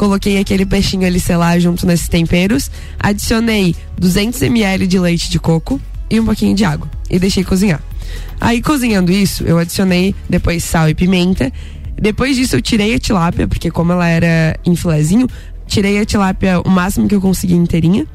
Coloquei 0.00 0.38
aquele 0.38 0.64
peixinho 0.64 1.06
ali, 1.06 1.20
sei 1.20 1.36
lá, 1.36 1.58
junto 1.58 1.86
nesses 1.86 2.08
temperos. 2.08 2.70
Adicionei 2.98 3.76
200 3.98 4.40
ml 4.40 4.86
de 4.86 4.98
leite 4.98 5.30
de 5.30 5.38
coco 5.38 5.78
e 6.08 6.18
um 6.18 6.24
pouquinho 6.24 6.56
de 6.56 6.64
água. 6.64 6.90
E 7.10 7.18
deixei 7.18 7.44
cozinhar. 7.44 7.82
Aí, 8.40 8.62
cozinhando 8.62 9.12
isso, 9.12 9.44
eu 9.44 9.58
adicionei 9.58 10.14
depois 10.26 10.64
sal 10.64 10.88
e 10.88 10.94
pimenta. 10.94 11.52
Depois 12.00 12.34
disso, 12.34 12.56
eu 12.56 12.62
tirei 12.62 12.94
a 12.94 12.98
tilápia, 12.98 13.46
porque 13.46 13.70
como 13.70 13.92
ela 13.92 14.08
era 14.08 14.58
em 14.64 14.74
filezinho, 14.74 15.28
tirei 15.66 15.98
a 15.98 16.06
tilápia 16.06 16.62
o 16.62 16.70
máximo 16.70 17.06
que 17.06 17.14
eu 17.14 17.20
consegui 17.20 17.52
inteirinha. 17.52 18.06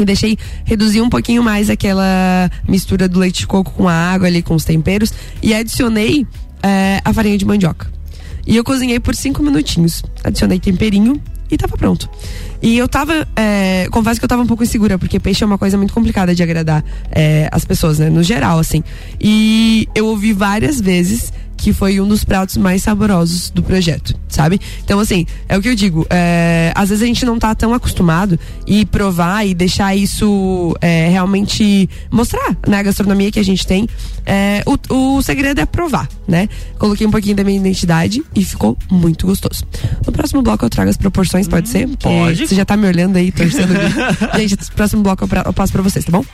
E 0.00 0.04
deixei 0.04 0.36
reduzir 0.64 1.02
um 1.02 1.08
pouquinho 1.08 1.40
mais 1.40 1.70
aquela 1.70 2.50
mistura 2.66 3.08
do 3.08 3.20
leite 3.20 3.42
de 3.42 3.46
coco 3.46 3.70
com 3.70 3.88
a 3.88 3.94
água 3.94 4.26
ali, 4.26 4.42
com 4.42 4.56
os 4.56 4.64
temperos. 4.64 5.14
E 5.40 5.54
adicionei 5.54 6.26
é, 6.64 7.00
a 7.04 7.12
farinha 7.12 7.38
de 7.38 7.44
mandioca. 7.44 8.01
E 8.46 8.56
eu 8.56 8.64
cozinhei 8.64 8.98
por 8.98 9.14
cinco 9.14 9.42
minutinhos. 9.42 10.02
Adicionei 10.24 10.58
temperinho 10.58 11.20
e 11.50 11.56
tava 11.56 11.76
pronto. 11.76 12.08
E 12.62 12.78
eu 12.78 12.88
tava, 12.88 13.26
é, 13.36 13.86
confesso 13.90 14.18
que 14.18 14.24
eu 14.24 14.28
tava 14.28 14.42
um 14.42 14.46
pouco 14.46 14.62
insegura, 14.62 14.98
porque 14.98 15.20
peixe 15.20 15.44
é 15.44 15.46
uma 15.46 15.58
coisa 15.58 15.76
muito 15.76 15.92
complicada 15.92 16.34
de 16.34 16.42
agradar 16.42 16.84
é, 17.10 17.48
as 17.52 17.64
pessoas, 17.64 17.98
né? 17.98 18.08
No 18.08 18.22
geral, 18.22 18.58
assim. 18.58 18.82
E 19.20 19.88
eu 19.94 20.06
ouvi 20.06 20.32
várias 20.32 20.80
vezes 20.80 21.32
que 21.56 21.72
foi 21.72 22.00
um 22.00 22.08
dos 22.08 22.24
pratos 22.24 22.56
mais 22.56 22.82
saborosos 22.82 23.50
do 23.50 23.62
projeto, 23.62 24.14
sabe? 24.34 24.60
Então, 24.84 24.98
assim, 24.98 25.26
é 25.48 25.56
o 25.56 25.62
que 25.62 25.68
eu 25.68 25.74
digo. 25.74 26.06
É, 26.10 26.72
às 26.74 26.88
vezes 26.88 27.02
a 27.02 27.06
gente 27.06 27.24
não 27.24 27.38
tá 27.38 27.54
tão 27.54 27.74
acostumado 27.74 28.38
e 28.66 28.84
provar 28.84 29.46
e 29.46 29.54
deixar 29.54 29.94
isso 29.94 30.76
é, 30.80 31.08
realmente 31.08 31.88
mostrar 32.10 32.56
na 32.66 32.78
né, 32.78 32.82
gastronomia 32.82 33.30
que 33.30 33.38
a 33.38 33.44
gente 33.44 33.66
tem. 33.66 33.88
É, 34.24 34.62
o, 34.66 35.16
o 35.16 35.22
segredo 35.22 35.60
é 35.60 35.66
provar, 35.66 36.08
né? 36.26 36.48
Coloquei 36.78 37.06
um 37.06 37.10
pouquinho 37.10 37.34
da 37.34 37.44
minha 37.44 37.58
identidade 37.58 38.22
e 38.34 38.44
ficou 38.44 38.76
muito 38.90 39.26
gostoso. 39.26 39.64
No 40.06 40.12
próximo 40.12 40.42
bloco 40.42 40.64
eu 40.64 40.70
trago 40.70 40.90
as 40.90 40.96
proporções, 40.96 41.48
pode 41.48 41.68
ser? 41.68 41.88
Porque 41.88 42.08
pode. 42.08 42.46
Você 42.46 42.54
já 42.54 42.64
tá 42.64 42.76
me 42.76 42.86
olhando 42.86 43.16
aí, 43.16 43.32
torcendo. 43.32 43.72
gente, 44.38 44.56
no 44.56 44.66
próximo 44.74 45.02
bloco 45.02 45.24
eu, 45.24 45.28
pra, 45.28 45.42
eu 45.44 45.52
passo 45.52 45.72
pra 45.72 45.82
vocês, 45.82 46.04
tá 46.04 46.12
bom? 46.12 46.24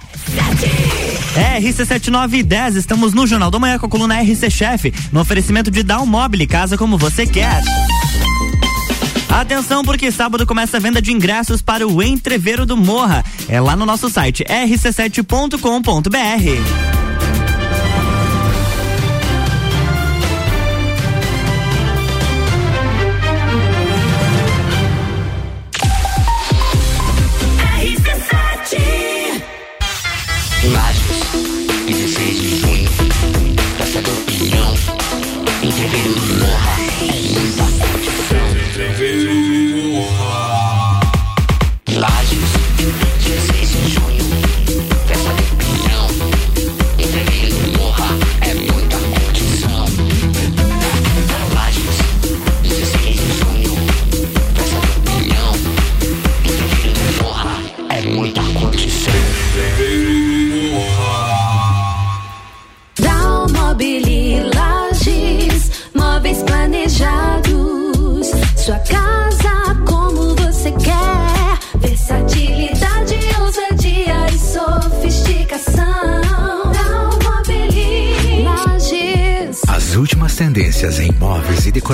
RC7910, 1.60 2.76
estamos 2.76 3.14
no 3.14 3.26
Jornal 3.26 3.50
da 3.50 3.58
Manhã 3.58 3.78
com 3.78 3.86
a 3.86 3.88
coluna 3.88 4.20
RC 4.20 4.50
Chef, 4.50 4.92
no 5.12 5.20
oferecimento 5.20 5.70
de 5.70 5.82
Down 5.82 6.06
Mobile, 6.06 6.46
casa 6.46 6.76
como 6.76 6.98
você 6.98 7.26
quer. 7.26 7.62
Atenção, 9.28 9.84
porque 9.84 10.10
sábado 10.10 10.46
começa 10.46 10.78
a 10.78 10.80
venda 10.80 11.00
de 11.00 11.12
ingressos 11.12 11.62
para 11.62 11.86
o 11.86 12.02
Entreveiro 12.02 12.66
do 12.66 12.76
Morra. 12.76 13.24
É 13.48 13.60
lá 13.60 13.76
no 13.76 13.86
nosso 13.86 14.08
site 14.08 14.42
rc7.com.br. 14.44 17.07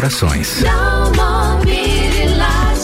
móveis 0.05 0.15
decorações. 0.15 0.63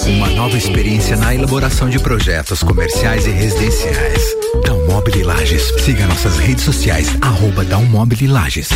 Uma 0.06 0.30
nova 0.30 0.56
experiência 0.56 1.16
na 1.16 1.34
elaboração 1.34 1.88
de 1.88 1.98
projetos 1.98 2.62
comerciais 2.62 3.26
e 3.26 3.30
residenciais. 3.30 4.22
Dalmobile 4.64 5.22
Lages. 5.22 5.72
Siga 5.84 6.06
nossas 6.06 6.38
redes 6.38 6.64
sociais, 6.64 7.14
arroba 7.20 7.64
Dalmobile 7.64 8.26
Lages. 8.26 8.70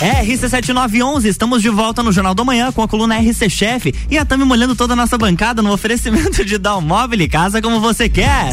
RC7911, 0.00 1.24
estamos 1.26 1.60
de 1.60 1.68
volta 1.68 2.02
no 2.02 2.12
Jornal 2.12 2.34
da 2.34 2.44
Manhã 2.44 2.72
com 2.72 2.82
a 2.82 2.88
coluna 2.88 3.18
RC 3.18 3.50
Chef 3.50 3.92
e 4.10 4.16
a 4.16 4.24
Tami 4.24 4.44
molhando 4.44 4.74
toda 4.74 4.94
a 4.94 4.96
nossa 4.96 5.18
bancada 5.18 5.60
no 5.60 5.72
oferecimento 5.72 6.44
de 6.44 6.56
Dalmobile 6.56 7.28
Casa 7.28 7.60
como 7.60 7.80
você 7.80 8.08
quer. 8.08 8.52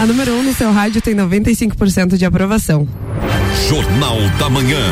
A 0.00 0.06
número 0.06 0.32
1 0.32 0.38
um 0.38 0.42
no 0.42 0.52
seu 0.52 0.72
rádio 0.72 1.00
tem 1.00 1.14
95% 1.14 2.16
de 2.16 2.24
aprovação. 2.24 2.86
Jornal 3.68 4.18
da 4.38 4.50
Manhã. 4.50 4.82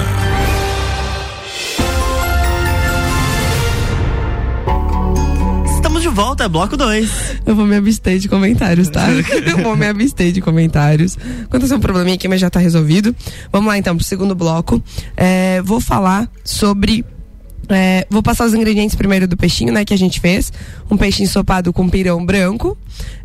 Estamos 5.75 6.03
de 6.03 6.09
volta, 6.09 6.49
bloco 6.49 6.77
2. 6.77 7.41
Eu 7.45 7.57
vou 7.57 7.67
me 7.67 7.77
abster 7.77 8.19
de 8.19 8.29
comentários, 8.29 8.89
tá? 8.89 9.07
Eu 9.45 9.59
vou 9.59 9.77
me 9.77 9.87
abster 9.87 10.33
de 10.33 10.41
comentários. 10.41 11.19
Aconteceu 11.45 11.77
um 11.77 11.81
probleminha 11.81 12.15
aqui, 12.15 12.29
mas 12.29 12.41
já 12.41 12.49
tá 12.49 12.61
resolvido. 12.61 13.15
Vamos 13.51 13.67
lá 13.69 13.77
então 13.77 13.97
pro 13.97 14.05
segundo 14.05 14.35
bloco. 14.35 14.81
É, 15.17 15.61
vou 15.63 15.81
falar 15.81 16.31
sobre 16.45 17.05
é, 17.69 18.07
vou 18.11 18.23
passar 18.23 18.45
os 18.45 18.55
ingredientes 18.55 18.95
primeiro 18.95 19.27
do 19.27 19.37
peixinho, 19.37 19.73
né, 19.73 19.85
que 19.85 19.95
a 19.95 19.99
gente 19.99 20.21
fez. 20.21 20.53
Um 20.91 20.97
peixe 20.97 21.23
ensopado 21.23 21.73
com 21.73 21.89
pirão 21.89 22.25
branco. 22.25 22.77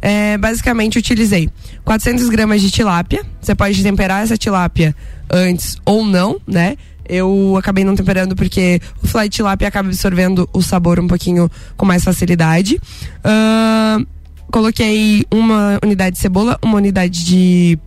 É, 0.01 0.37
basicamente, 0.37 0.97
utilizei 0.97 1.49
400 1.83 2.29
gramas 2.29 2.61
de 2.61 2.71
tilápia. 2.71 3.25
Você 3.41 3.55
pode 3.55 3.81
temperar 3.81 4.23
essa 4.23 4.37
tilápia 4.37 4.95
antes 5.29 5.77
ou 5.85 6.05
não, 6.05 6.39
né? 6.47 6.77
Eu 7.09 7.55
acabei 7.57 7.83
não 7.83 7.95
temperando 7.95 8.35
porque 8.35 8.81
o 9.01 9.07
filé 9.07 9.23
de 9.23 9.29
tilápia 9.29 9.67
acaba 9.67 9.87
absorvendo 9.87 10.49
o 10.51 10.61
sabor 10.61 10.99
um 10.99 11.07
pouquinho 11.07 11.49
com 11.77 11.85
mais 11.85 12.03
facilidade. 12.03 12.79
Uh, 13.23 14.05
coloquei 14.51 15.25
uma 15.31 15.79
unidade 15.81 16.17
de 16.17 16.21
cebola, 16.21 16.59
uma 16.61 16.77
unidade 16.77 17.23
de 17.23 17.79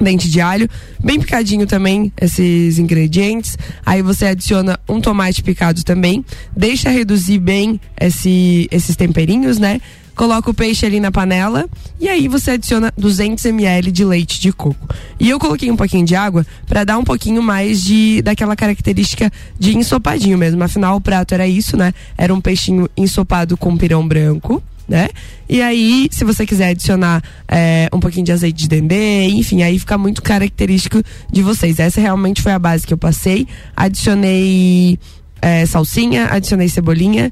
dente 0.00 0.30
de 0.30 0.40
alho, 0.40 0.68
bem 1.02 1.20
picadinho 1.20 1.66
também 1.66 2.12
esses 2.20 2.78
ingredientes. 2.78 3.56
Aí 3.84 4.02
você 4.02 4.26
adiciona 4.26 4.78
um 4.88 5.00
tomate 5.00 5.42
picado 5.42 5.84
também, 5.84 6.24
deixa 6.56 6.90
reduzir 6.90 7.38
bem 7.38 7.80
esse, 8.00 8.68
esses 8.70 8.96
temperinhos, 8.96 9.58
né? 9.58 9.80
Coloca 10.14 10.50
o 10.50 10.54
peixe 10.54 10.84
ali 10.84 11.00
na 11.00 11.10
panela 11.10 11.66
e 11.98 12.06
aí 12.06 12.28
você 12.28 12.52
adiciona 12.52 12.92
200 12.98 13.44
ml 13.46 13.90
de 13.90 14.04
leite 14.04 14.40
de 14.40 14.52
coco. 14.52 14.86
E 15.18 15.30
eu 15.30 15.38
coloquei 15.38 15.70
um 15.70 15.76
pouquinho 15.76 16.04
de 16.04 16.14
água 16.14 16.46
para 16.66 16.84
dar 16.84 16.98
um 16.98 17.04
pouquinho 17.04 17.42
mais 17.42 17.82
de 17.82 18.20
daquela 18.20 18.54
característica 18.54 19.32
de 19.58 19.76
ensopadinho 19.76 20.36
mesmo. 20.36 20.62
Afinal, 20.62 20.96
o 20.96 21.00
prato 21.00 21.32
era 21.32 21.46
isso, 21.46 21.78
né? 21.78 21.94
Era 22.16 22.34
um 22.34 22.42
peixinho 22.42 22.90
ensopado 22.94 23.56
com 23.56 23.76
pirão 23.76 24.06
branco 24.06 24.62
né? 24.88 25.08
E 25.48 25.60
aí, 25.60 26.08
se 26.10 26.24
você 26.24 26.46
quiser 26.46 26.68
adicionar 26.68 27.22
é, 27.48 27.88
um 27.92 28.00
pouquinho 28.00 28.24
de 28.24 28.32
azeite 28.32 28.62
de 28.62 28.68
dendê, 28.68 29.26
enfim, 29.28 29.62
aí 29.62 29.78
fica 29.78 29.96
muito 29.98 30.22
característico 30.22 31.02
de 31.30 31.42
vocês. 31.42 31.78
Essa 31.78 32.00
realmente 32.00 32.42
foi 32.42 32.52
a 32.52 32.58
base 32.58 32.86
que 32.86 32.92
eu 32.92 32.98
passei. 32.98 33.46
Adicionei 33.76 34.98
é, 35.40 35.66
salsinha, 35.66 36.28
adicionei 36.30 36.68
cebolinha, 36.68 37.30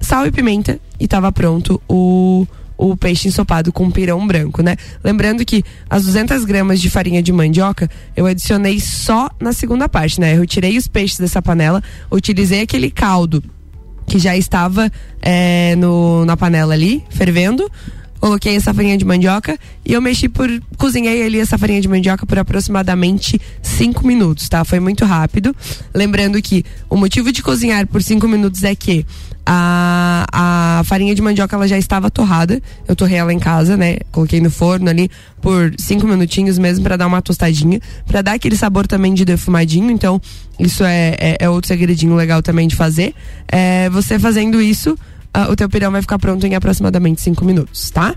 sal 0.00 0.26
e 0.26 0.30
pimenta 0.30 0.78
e 1.00 1.08
tava 1.08 1.32
pronto 1.32 1.80
o 1.88 2.46
o 2.78 2.96
peixe 2.96 3.28
ensopado 3.28 3.72
com 3.72 3.90
pirão 3.90 4.26
branco, 4.26 4.62
né? 4.62 4.76
Lembrando 5.02 5.44
que 5.44 5.64
as 5.88 6.04
200 6.04 6.44
gramas 6.44 6.80
de 6.80 6.90
farinha 6.90 7.22
de 7.22 7.32
mandioca 7.32 7.88
eu 8.14 8.26
adicionei 8.26 8.78
só 8.80 9.30
na 9.40 9.52
segunda 9.52 9.88
parte, 9.88 10.20
né? 10.20 10.36
Eu 10.36 10.46
tirei 10.46 10.76
os 10.76 10.86
peixes 10.86 11.18
dessa 11.18 11.40
panela, 11.40 11.82
utilizei 12.10 12.60
aquele 12.60 12.90
caldo 12.90 13.42
que 14.06 14.18
já 14.18 14.36
estava 14.36 14.90
é, 15.20 15.74
no, 15.76 16.24
na 16.24 16.36
panela 16.36 16.74
ali, 16.74 17.02
fervendo. 17.10 17.70
coloquei 18.20 18.56
essa 18.56 18.72
farinha 18.72 18.96
de 18.96 19.04
mandioca 19.04 19.58
e 19.84 19.92
eu 19.92 20.00
mexi 20.00 20.28
por. 20.28 20.48
cozinhei 20.76 21.22
ali 21.24 21.38
essa 21.38 21.58
farinha 21.58 21.80
de 21.80 21.88
mandioca 21.88 22.24
por 22.24 22.38
aproximadamente 22.38 23.40
5 23.62 24.06
minutos, 24.06 24.48
tá? 24.48 24.64
Foi 24.64 24.80
muito 24.80 25.04
rápido. 25.04 25.54
Lembrando 25.94 26.40
que 26.40 26.64
o 26.88 26.96
motivo 26.96 27.32
de 27.32 27.42
cozinhar 27.42 27.86
por 27.86 28.02
5 28.02 28.26
minutos 28.28 28.62
é 28.64 28.74
que 28.74 29.04
a, 29.48 30.26
a 30.32 30.84
farinha 30.84 31.14
de 31.14 31.22
mandioca 31.22 31.54
ela 31.54 31.68
já 31.68 31.78
estava 31.78 32.10
torrada. 32.10 32.60
Eu 32.88 32.96
torrei 32.96 33.16
ela 33.16 33.32
em 33.32 33.38
casa, 33.38 33.76
né? 33.76 33.98
Coloquei 34.10 34.40
no 34.40 34.50
forno 34.50 34.90
ali 34.90 35.08
por 35.40 35.72
cinco 35.78 36.06
minutinhos 36.06 36.58
mesmo 36.58 36.82
para 36.82 36.96
dar 36.96 37.06
uma 37.06 37.22
tostadinha, 37.22 37.80
para 38.06 38.22
dar 38.22 38.32
aquele 38.32 38.56
sabor 38.56 38.88
também 38.88 39.14
de 39.14 39.24
defumadinho. 39.24 39.90
Então, 39.90 40.20
isso 40.58 40.82
é, 40.82 41.14
é, 41.18 41.36
é 41.40 41.48
outro 41.48 41.68
segredinho 41.68 42.16
legal 42.16 42.42
também 42.42 42.66
de 42.66 42.74
fazer. 42.74 43.14
É, 43.46 43.88
você 43.90 44.18
fazendo 44.18 44.60
isso, 44.60 44.94
uh, 45.36 45.50
o 45.50 45.54
teu 45.54 45.68
pirão 45.68 45.92
vai 45.92 46.02
ficar 46.02 46.18
pronto 46.18 46.44
em 46.44 46.56
aproximadamente 46.56 47.20
cinco 47.20 47.44
minutos, 47.44 47.88
tá? 47.90 48.14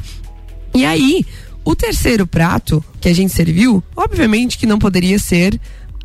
E 0.74 0.84
aí, 0.84 1.24
o 1.64 1.76
terceiro 1.76 2.26
prato 2.26 2.84
que 3.00 3.08
a 3.08 3.14
gente 3.14 3.32
serviu, 3.34 3.84
obviamente 3.96 4.58
que 4.58 4.66
não 4.66 4.80
poderia 4.80 5.20
ser 5.20 5.60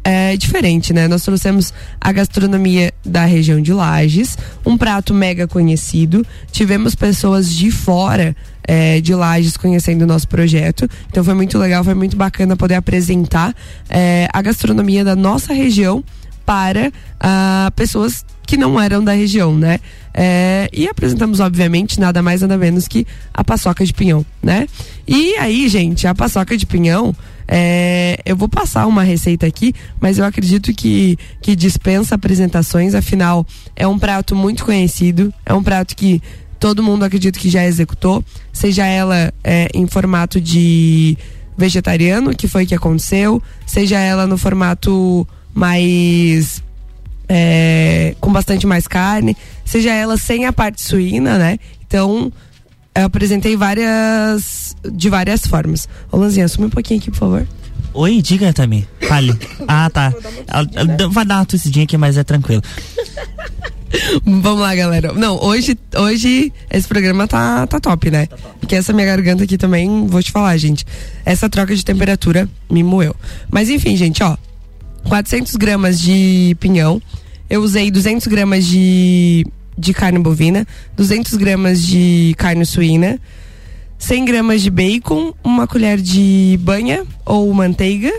é 0.04 0.36
diferente, 0.36 0.92
né? 0.92 1.08
Nós 1.08 1.22
trouxemos 1.22 1.72
a 1.98 2.12
gastronomia 2.12 2.92
da 3.04 3.24
região 3.24 3.60
de 3.60 3.72
Lages, 3.72 4.36
um 4.64 4.76
prato 4.76 5.14
mega 5.14 5.48
conhecido. 5.48 6.24
Tivemos 6.52 6.94
pessoas 6.94 7.50
de 7.50 7.70
fora 7.70 8.36
é, 8.62 9.00
de 9.00 9.14
Lages 9.14 9.56
conhecendo 9.56 10.02
o 10.02 10.06
nosso 10.06 10.28
projeto. 10.28 10.86
Então 11.08 11.24
foi 11.24 11.32
muito 11.32 11.58
legal, 11.58 11.82
foi 11.82 11.94
muito 11.94 12.16
bacana 12.16 12.54
poder 12.54 12.74
apresentar 12.74 13.54
é, 13.88 14.28
a 14.32 14.42
gastronomia 14.42 15.02
da 15.02 15.16
nossa 15.16 15.54
região 15.54 16.04
para 16.44 16.88
uh, 16.88 17.72
pessoas 17.74 18.24
que 18.46 18.56
não 18.58 18.78
eram 18.78 19.02
da 19.02 19.12
região, 19.12 19.56
né? 19.56 19.80
É, 20.12 20.68
e 20.72 20.86
apresentamos, 20.86 21.40
obviamente, 21.40 21.98
nada 21.98 22.22
mais 22.22 22.42
nada 22.42 22.58
menos 22.58 22.86
que 22.86 23.06
a 23.32 23.42
paçoca 23.42 23.84
de 23.84 23.94
pinhão, 23.94 24.24
né? 24.42 24.66
E 25.08 25.34
aí, 25.36 25.66
gente, 25.68 26.06
a 26.06 26.14
paçoca 26.14 26.54
de 26.54 26.66
pinhão 26.66 27.16
é, 27.46 28.18
eu 28.24 28.36
vou 28.36 28.48
passar 28.48 28.86
uma 28.86 29.02
receita 29.02 29.46
aqui, 29.46 29.74
mas 30.00 30.18
eu 30.18 30.24
acredito 30.24 30.72
que, 30.72 31.18
que 31.40 31.54
dispensa 31.54 32.14
apresentações, 32.14 32.94
afinal, 32.94 33.46
é 33.76 33.86
um 33.86 33.98
prato 33.98 34.34
muito 34.34 34.64
conhecido, 34.64 35.32
é 35.44 35.52
um 35.52 35.62
prato 35.62 35.94
que 35.94 36.22
todo 36.58 36.82
mundo 36.82 37.04
acredito 37.04 37.38
que 37.38 37.50
já 37.50 37.64
executou, 37.64 38.24
seja 38.52 38.86
ela 38.86 39.32
é, 39.42 39.68
em 39.74 39.86
formato 39.86 40.40
de 40.40 41.18
vegetariano, 41.56 42.34
que 42.34 42.48
foi 42.48 42.66
que 42.66 42.74
aconteceu, 42.74 43.42
seja 43.66 43.98
ela 43.98 44.26
no 44.26 44.38
formato 44.38 45.26
mais 45.52 46.62
é, 47.28 48.14
com 48.20 48.32
bastante 48.32 48.66
mais 48.66 48.86
carne, 48.88 49.36
seja 49.64 49.92
ela 49.92 50.16
sem 50.16 50.46
a 50.46 50.52
parte 50.52 50.82
suína, 50.82 51.38
né? 51.38 51.58
Então, 51.86 52.32
eu 52.94 53.04
apresentei 53.04 53.56
várias. 53.56 54.76
de 54.92 55.08
várias 55.08 55.46
formas. 55.46 55.88
Ô, 56.10 56.16
Lanzinha, 56.16 56.46
assume 56.46 56.66
um 56.66 56.70
pouquinho 56.70 57.00
aqui, 57.00 57.10
por 57.10 57.18
favor. 57.18 57.46
Oi, 57.92 58.20
diga 58.20 58.52
também. 58.52 58.86
Fale. 59.08 59.38
Ah, 59.66 59.88
tá. 59.88 60.12
Vai 61.10 61.24
dar 61.24 61.36
uma 61.38 61.46
tossidinha 61.46 61.84
aqui, 61.84 61.96
mas 61.96 62.16
é 62.18 62.24
tranquilo. 62.24 62.62
Vamos 64.24 64.60
lá, 64.60 64.74
galera. 64.74 65.12
Não, 65.12 65.40
hoje, 65.42 65.78
hoje 65.96 66.52
esse 66.70 66.86
programa 66.86 67.26
tá, 67.26 67.66
tá 67.66 67.80
top, 67.80 68.10
né? 68.10 68.28
Porque 68.60 68.74
essa 68.74 68.92
minha 68.92 69.06
garganta 69.06 69.44
aqui 69.44 69.56
também, 69.56 70.06
vou 70.06 70.22
te 70.22 70.32
falar, 70.32 70.56
gente. 70.56 70.84
Essa 71.24 71.48
troca 71.48 71.74
de 71.74 71.84
temperatura 71.84 72.48
me 72.70 72.82
moeu. 72.82 73.14
Mas 73.50 73.70
enfim, 73.70 73.96
gente, 73.96 74.22
ó. 74.22 74.36
400 75.08 75.54
gramas 75.56 76.00
de 76.00 76.56
pinhão. 76.58 77.00
Eu 77.48 77.62
usei 77.62 77.90
200 77.90 78.26
gramas 78.26 78.66
de 78.66 79.46
de 79.76 79.92
carne 79.92 80.18
bovina, 80.18 80.66
200 80.96 81.34
gramas 81.34 81.82
de 81.82 82.34
carne 82.38 82.64
suína, 82.64 83.20
100 83.98 84.24
gramas 84.24 84.62
de 84.62 84.70
bacon, 84.70 85.32
uma 85.42 85.66
colher 85.66 86.00
de 86.00 86.58
banha 86.62 87.04
ou 87.24 87.52
manteiga, 87.52 88.12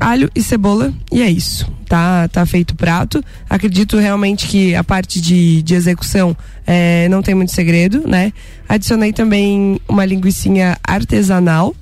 alho 0.00 0.30
e 0.34 0.42
cebola 0.42 0.92
e 1.12 1.22
é 1.22 1.30
isso. 1.30 1.70
Tá, 1.86 2.26
tá 2.28 2.44
feito 2.44 2.72
o 2.72 2.74
prato. 2.74 3.22
Acredito 3.48 3.96
realmente 3.98 4.46
que 4.48 4.74
a 4.74 4.82
parte 4.82 5.20
de, 5.20 5.62
de 5.62 5.74
execução 5.74 6.36
é, 6.66 7.08
não 7.08 7.22
tem 7.22 7.34
muito 7.34 7.52
segredo, 7.52 8.06
né? 8.08 8.32
Adicionei 8.68 9.12
também 9.12 9.80
uma 9.88 10.04
linguiça 10.04 10.48
artesanal, 10.82 11.74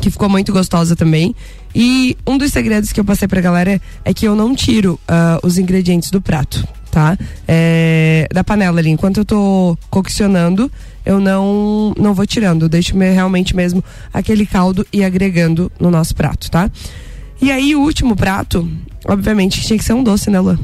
que 0.00 0.10
ficou 0.10 0.28
muito 0.28 0.52
gostosa 0.52 0.94
também. 0.94 1.34
E 1.74 2.16
um 2.26 2.36
dos 2.36 2.52
segredos 2.52 2.92
que 2.92 3.00
eu 3.00 3.04
passei 3.04 3.26
pra 3.26 3.40
galera 3.40 3.80
é 4.04 4.12
que 4.12 4.26
eu 4.26 4.34
não 4.34 4.54
tiro 4.54 5.00
uh, 5.08 5.46
os 5.46 5.56
ingredientes 5.56 6.10
do 6.10 6.20
prato 6.20 6.66
tá? 6.90 7.16
É, 7.46 8.28
da 8.32 8.42
panela 8.44 8.80
ali. 8.80 8.90
Enquanto 8.90 9.18
eu 9.18 9.24
tô 9.24 9.78
coccionando, 9.88 10.70
eu 11.04 11.20
não 11.20 11.94
não 11.98 12.14
vou 12.14 12.26
tirando, 12.26 12.68
deixo 12.68 12.96
realmente 12.98 13.54
mesmo 13.54 13.82
aquele 14.12 14.46
caldo 14.46 14.86
e 14.92 15.04
agregando 15.04 15.70
no 15.78 15.90
nosso 15.90 16.14
prato, 16.14 16.50
tá? 16.50 16.70
E 17.40 17.50
aí 17.50 17.74
o 17.74 17.80
último 17.80 18.14
prato, 18.14 18.68
obviamente, 19.06 19.62
tinha 19.62 19.78
que 19.78 19.84
ser 19.84 19.94
um 19.94 20.04
doce, 20.04 20.28
né, 20.28 20.38
Luan? 20.40 20.58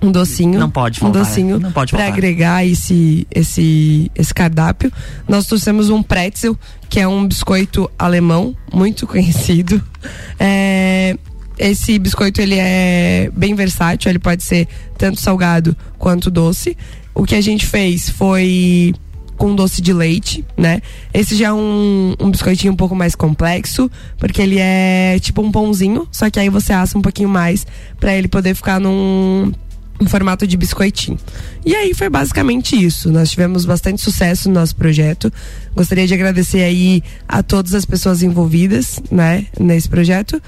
Um 0.00 0.12
docinho. 0.12 0.60
Não 0.60 0.70
pode 0.70 1.00
faltar. 1.00 1.22
Um 1.22 1.24
docinho 1.24 1.58
não 1.58 1.72
pode 1.72 1.92
para 1.92 2.06
agregar 2.06 2.64
esse, 2.64 3.26
esse, 3.30 4.10
esse 4.14 4.32
cardápio. 4.32 4.92
Nós 5.26 5.46
trouxemos 5.46 5.90
um 5.90 6.02
pretzel, 6.02 6.56
que 6.88 7.00
é 7.00 7.08
um 7.08 7.26
biscoito 7.26 7.90
alemão, 7.98 8.54
muito 8.72 9.06
conhecido. 9.08 9.82
É, 10.38 11.16
esse 11.58 11.98
biscoito 11.98 12.40
ele 12.40 12.56
é 12.56 13.30
bem 13.34 13.54
versátil, 13.54 14.10
ele 14.10 14.18
pode 14.18 14.42
ser 14.42 14.68
tanto 14.96 15.20
salgado 15.20 15.76
quanto 15.98 16.30
doce. 16.30 16.76
O 17.14 17.24
que 17.24 17.34
a 17.34 17.40
gente 17.40 17.66
fez 17.66 18.08
foi 18.08 18.94
com 19.36 19.54
doce 19.54 19.80
de 19.80 19.92
leite, 19.92 20.44
né? 20.56 20.82
Esse 21.14 21.36
já 21.36 21.48
é 21.48 21.52
um, 21.52 22.14
um 22.18 22.30
biscoitinho 22.30 22.72
um 22.72 22.76
pouco 22.76 22.94
mais 22.94 23.14
complexo, 23.14 23.90
porque 24.18 24.42
ele 24.42 24.58
é 24.58 25.18
tipo 25.20 25.40
um 25.40 25.50
pãozinho, 25.50 26.06
só 26.10 26.28
que 26.28 26.40
aí 26.40 26.48
você 26.48 26.72
assa 26.72 26.98
um 26.98 27.02
pouquinho 27.02 27.28
mais 27.28 27.66
para 27.98 28.14
ele 28.14 28.28
poder 28.28 28.54
ficar 28.54 28.80
num 28.80 29.52
em 30.00 30.06
formato 30.06 30.46
de 30.46 30.56
biscoitinho. 30.56 31.18
E 31.64 31.74
aí 31.74 31.92
foi 31.92 32.08
basicamente 32.08 32.76
isso. 32.76 33.10
Nós 33.10 33.30
tivemos 33.30 33.64
bastante 33.64 34.00
sucesso 34.00 34.48
no 34.48 34.54
nosso 34.54 34.76
projeto. 34.76 35.32
Gostaria 35.74 36.06
de 36.06 36.14
agradecer 36.14 36.62
aí 36.62 37.02
a 37.26 37.42
todas 37.42 37.74
as 37.74 37.84
pessoas 37.84 38.22
envolvidas, 38.22 39.00
né, 39.10 39.46
nesse 39.58 39.88
projeto. 39.88 40.40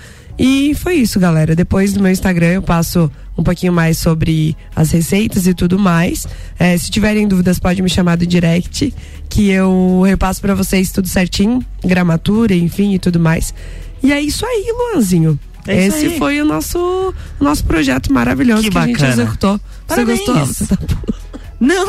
E 0.42 0.74
foi 0.74 0.94
isso, 0.94 1.20
galera. 1.20 1.54
Depois 1.54 1.92
no 1.92 2.02
meu 2.02 2.10
Instagram 2.10 2.46
eu 2.46 2.62
passo 2.62 3.12
um 3.36 3.42
pouquinho 3.42 3.74
mais 3.74 3.98
sobre 3.98 4.56
as 4.74 4.90
receitas 4.90 5.46
e 5.46 5.52
tudo 5.52 5.78
mais. 5.78 6.26
É, 6.58 6.78
se 6.78 6.90
tiverem 6.90 7.28
dúvidas, 7.28 7.58
pode 7.58 7.82
me 7.82 7.90
chamar 7.90 8.16
do 8.16 8.26
direct, 8.26 8.94
que 9.28 9.50
eu 9.50 10.00
repasso 10.02 10.40
para 10.40 10.54
vocês 10.54 10.90
tudo 10.90 11.08
certinho, 11.08 11.62
gramatura, 11.84 12.54
enfim, 12.54 12.94
e 12.94 12.98
tudo 12.98 13.20
mais. 13.20 13.52
E 14.02 14.14
é 14.14 14.18
isso 14.18 14.46
aí, 14.46 14.72
Luanzinho. 14.72 15.38
É 15.66 15.86
Esse 15.86 16.06
aí. 16.06 16.18
foi 16.18 16.40
o 16.40 16.44
nosso, 16.46 17.12
nosso 17.38 17.62
projeto 17.66 18.10
maravilhoso 18.10 18.62
que, 18.62 18.70
que 18.70 18.78
a 18.78 18.86
gente 18.86 19.04
executou. 19.04 19.60
Parabéns. 19.86 20.20
Você 20.20 20.32
gostou? 20.32 20.46
Você 20.46 20.66
tá... 20.66 20.78
Não! 21.60 21.86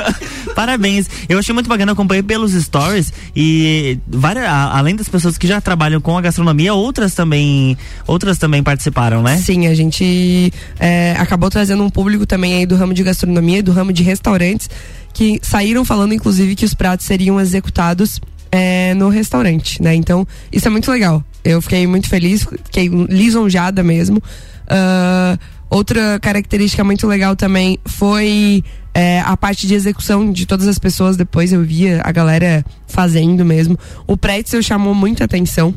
Parabéns. 0.56 1.08
Eu 1.28 1.38
achei 1.38 1.52
muito 1.52 1.68
bacana, 1.68 1.92
acompanhei 1.92 2.22
pelos 2.22 2.52
stories 2.52 3.12
e 3.36 3.98
várias, 4.08 4.46
além 4.46 4.96
das 4.96 5.08
pessoas 5.08 5.36
que 5.36 5.46
já 5.46 5.60
trabalham 5.60 6.00
com 6.00 6.16
a 6.16 6.20
gastronomia, 6.20 6.72
outras 6.72 7.14
também, 7.14 7.76
outras 8.06 8.38
também 8.38 8.62
participaram, 8.62 9.22
né? 9.22 9.36
Sim, 9.36 9.66
a 9.66 9.74
gente 9.74 10.52
é, 10.80 11.14
acabou 11.18 11.50
trazendo 11.50 11.82
um 11.84 11.90
público 11.90 12.24
também 12.24 12.54
aí 12.54 12.66
do 12.66 12.74
ramo 12.74 12.94
de 12.94 13.02
gastronomia, 13.02 13.62
do 13.62 13.72
ramo 13.72 13.92
de 13.92 14.02
restaurantes, 14.02 14.70
que 15.12 15.38
saíram 15.42 15.84
falando, 15.84 16.14
inclusive, 16.14 16.56
que 16.56 16.64
os 16.64 16.72
pratos 16.72 17.04
seriam 17.04 17.38
executados 17.38 18.18
é, 18.50 18.94
no 18.94 19.08
restaurante, 19.08 19.82
né? 19.82 19.94
Então, 19.94 20.26
isso 20.50 20.66
é 20.66 20.70
muito 20.70 20.90
legal. 20.90 21.22
Eu 21.44 21.60
fiquei 21.60 21.86
muito 21.86 22.08
feliz, 22.08 22.46
fiquei 22.64 22.88
lisonjada 22.88 23.82
mesmo. 23.82 24.18
Uh, 24.18 25.38
outra 25.72 26.20
característica 26.20 26.84
muito 26.84 27.06
legal 27.06 27.34
também 27.34 27.78
foi 27.86 28.62
é, 28.94 29.20
a 29.20 29.36
parte 29.36 29.66
de 29.66 29.74
execução 29.74 30.30
de 30.30 30.46
todas 30.46 30.68
as 30.68 30.78
pessoas. 30.78 31.16
Depois 31.16 31.52
eu 31.52 31.62
via 31.62 32.02
a 32.04 32.12
galera 32.12 32.64
fazendo 32.86 33.44
mesmo. 33.44 33.78
O 34.06 34.16
pretzel 34.16 34.62
chamou 34.62 34.94
muita 34.94 35.24
atenção. 35.24 35.74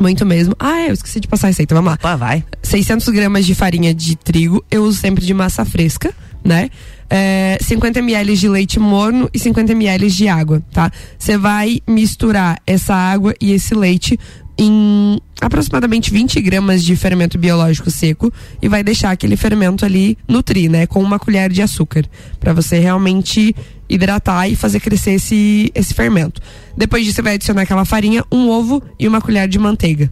Muito 0.00 0.24
mesmo. 0.24 0.56
Ah, 0.58 0.80
é, 0.80 0.88
eu 0.88 0.94
esqueci 0.94 1.20
de 1.20 1.28
passar 1.28 1.46
a 1.46 1.50
receita. 1.50 1.74
Vamos 1.74 1.96
lá. 2.02 2.16
Vai. 2.16 2.42
600 2.62 3.08
gramas 3.10 3.46
de 3.46 3.54
farinha 3.54 3.94
de 3.94 4.16
trigo. 4.16 4.64
Eu 4.70 4.82
uso 4.84 4.98
sempre 4.98 5.24
de 5.24 5.34
massa 5.34 5.64
fresca, 5.64 6.12
né? 6.42 6.70
É, 7.08 7.58
50 7.60 7.98
ml 7.98 8.36
de 8.36 8.48
leite 8.48 8.80
morno 8.80 9.28
e 9.32 9.38
50 9.38 9.72
ml 9.72 10.08
de 10.10 10.26
água, 10.26 10.62
tá? 10.72 10.90
Você 11.18 11.36
vai 11.36 11.80
misturar 11.86 12.60
essa 12.66 12.94
água 12.94 13.34
e 13.40 13.52
esse 13.52 13.74
leite 13.74 14.18
em 14.60 15.18
aproximadamente 15.40 16.10
20 16.10 16.38
gramas 16.42 16.84
de 16.84 16.94
fermento 16.94 17.38
biológico 17.38 17.90
seco 17.90 18.30
e 18.60 18.68
vai 18.68 18.84
deixar 18.84 19.10
aquele 19.10 19.34
fermento 19.34 19.86
ali 19.86 20.18
nutrir, 20.28 20.70
né? 20.70 20.86
Com 20.86 21.02
uma 21.02 21.18
colher 21.18 21.50
de 21.50 21.62
açúcar, 21.62 22.04
para 22.38 22.52
você 22.52 22.78
realmente 22.78 23.56
hidratar 23.88 24.48
e 24.48 24.54
fazer 24.54 24.78
crescer 24.80 25.12
esse, 25.12 25.72
esse 25.74 25.94
fermento. 25.94 26.42
Depois 26.76 27.04
disso, 27.04 27.16
você 27.16 27.22
vai 27.22 27.34
adicionar 27.34 27.62
aquela 27.62 27.86
farinha, 27.86 28.22
um 28.30 28.50
ovo 28.50 28.82
e 28.98 29.08
uma 29.08 29.20
colher 29.20 29.48
de 29.48 29.58
manteiga. 29.58 30.10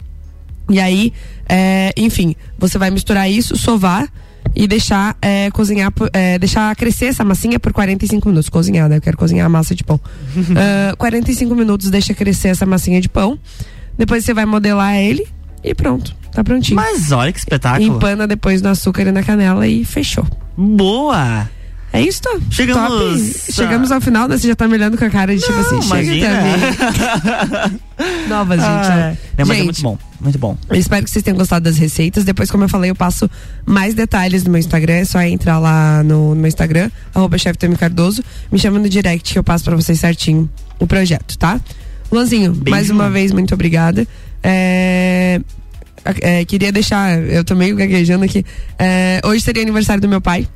E 0.71 0.81
aí, 0.81 1.13
é, 1.47 1.93
enfim, 1.95 2.35
você 2.59 2.79
vai 2.79 2.91
misturar 2.91 3.31
isso, 3.31 3.55
sovar 3.55 4.11
e 4.57 4.67
deixar 4.67 5.15
é, 5.21 5.51
cozinhar, 5.51 5.93
é, 6.13 6.39
deixar 6.39 6.75
crescer 6.75 7.07
essa 7.07 7.23
massinha 7.23 7.61
por 7.61 7.73
45 7.73 8.27
minutos. 8.29 8.49
Cozinhar, 8.49 8.89
né? 8.89 8.97
Eu 8.97 9.03
quero 9.03 9.17
cozinhar 9.19 9.45
a 9.45 9.49
massa 9.49 9.75
de 9.75 9.85
pão. 9.85 9.97
uh, 10.35 10.97
45 10.97 11.55
minutos, 11.55 11.91
deixa 11.91 12.15
crescer 12.15 12.49
essa 12.49 12.65
massinha 12.65 12.99
de 12.99 13.11
pão. 13.11 13.39
Depois 13.99 14.25
você 14.25 14.33
vai 14.33 14.47
modelar 14.47 14.95
ele 14.95 15.27
e 15.63 15.75
pronto. 15.75 16.17
Tá 16.33 16.45
prontinho. 16.45 16.77
Mas 16.77 17.11
olha 17.11 17.33
que 17.33 17.39
espetáculo. 17.39 17.97
Empana 17.97 18.27
depois 18.27 18.63
no 18.63 18.69
açúcar 18.69 19.03
e 19.03 19.13
na 19.13 19.23
canela 19.23 19.67
e 19.67 19.85
fechou. 19.85 20.25
Boa! 20.57 21.51
É 21.93 22.03
isso? 22.03 22.21
Chegamos. 22.51 22.89
Top. 22.89 23.53
Chegamos 23.53 23.91
ao 23.91 24.01
final, 24.01 24.29
né? 24.29 24.37
Você 24.37 24.47
já 24.47 24.55
tá 24.55 24.69
me 24.69 24.75
olhando 24.75 24.99
com 24.99 25.05
a 25.05 25.11
cara 25.11 25.35
de 25.35 25.43
tipo 25.43 25.59
assim, 25.59 25.81
imagina. 25.81 26.29
chega 26.29 27.59
também. 27.59 28.29
Novas, 28.29 28.61
gente. 28.61 28.69
Ah, 28.69 28.97
é. 28.99 29.17
Não, 29.39 29.47
mas 29.47 29.51
é 29.51 29.55
gente, 29.55 29.65
muito 29.65 29.83
bom, 29.83 29.99
muito 30.21 30.39
bom. 30.39 30.59
eu 30.69 30.77
espero 30.77 31.03
que 31.05 31.11
vocês 31.11 31.25
tenham 31.25 31.39
gostado 31.39 31.65
das 31.65 31.79
receitas. 31.79 32.25
Depois, 32.25 32.51
como 32.51 32.65
eu 32.65 32.69
falei, 32.69 32.91
eu 32.91 32.95
passo 32.95 33.29
mais 33.65 33.95
detalhes 33.95 34.45
no 34.45 34.51
meu 34.51 34.59
Instagram. 34.59 34.95
É 34.95 35.05
só 35.07 35.21
entrar 35.23 35.59
lá 35.59 36.03
no, 36.03 36.35
no 36.35 36.41
meu 36.41 36.49
Instagram, 36.49 36.91
arroba 37.15 37.37
Cardoso. 37.79 38.23
Me 38.53 38.59
chama 38.59 38.79
no 38.79 38.89
direct 38.89 39.33
que 39.33 39.39
eu 39.39 39.45
passo 39.45 39.65
pra 39.65 39.75
vocês 39.75 39.99
certinho 39.99 40.49
o 40.79 40.87
projeto, 40.87 41.39
tá? 41.39 41.59
Luanzinho, 42.11 42.53
Beijo. 42.53 42.71
mais 42.71 42.91
uma 42.91 43.11
vez, 43.11 43.33
muito 43.33 43.53
obrigada. 43.55 44.07
É, 44.43 45.41
é, 46.23 46.45
queria 46.45 46.73
deixar, 46.73 47.19
eu 47.23 47.45
tô 47.45 47.55
meio 47.55 47.77
gaguejando 47.77 48.25
aqui. 48.25 48.45
É, 48.79 49.21
hoje 49.25 49.43
seria 49.43 49.63
aniversário 49.63 50.01
do 50.01 50.09
meu 50.09 50.21
pai. 50.21 50.49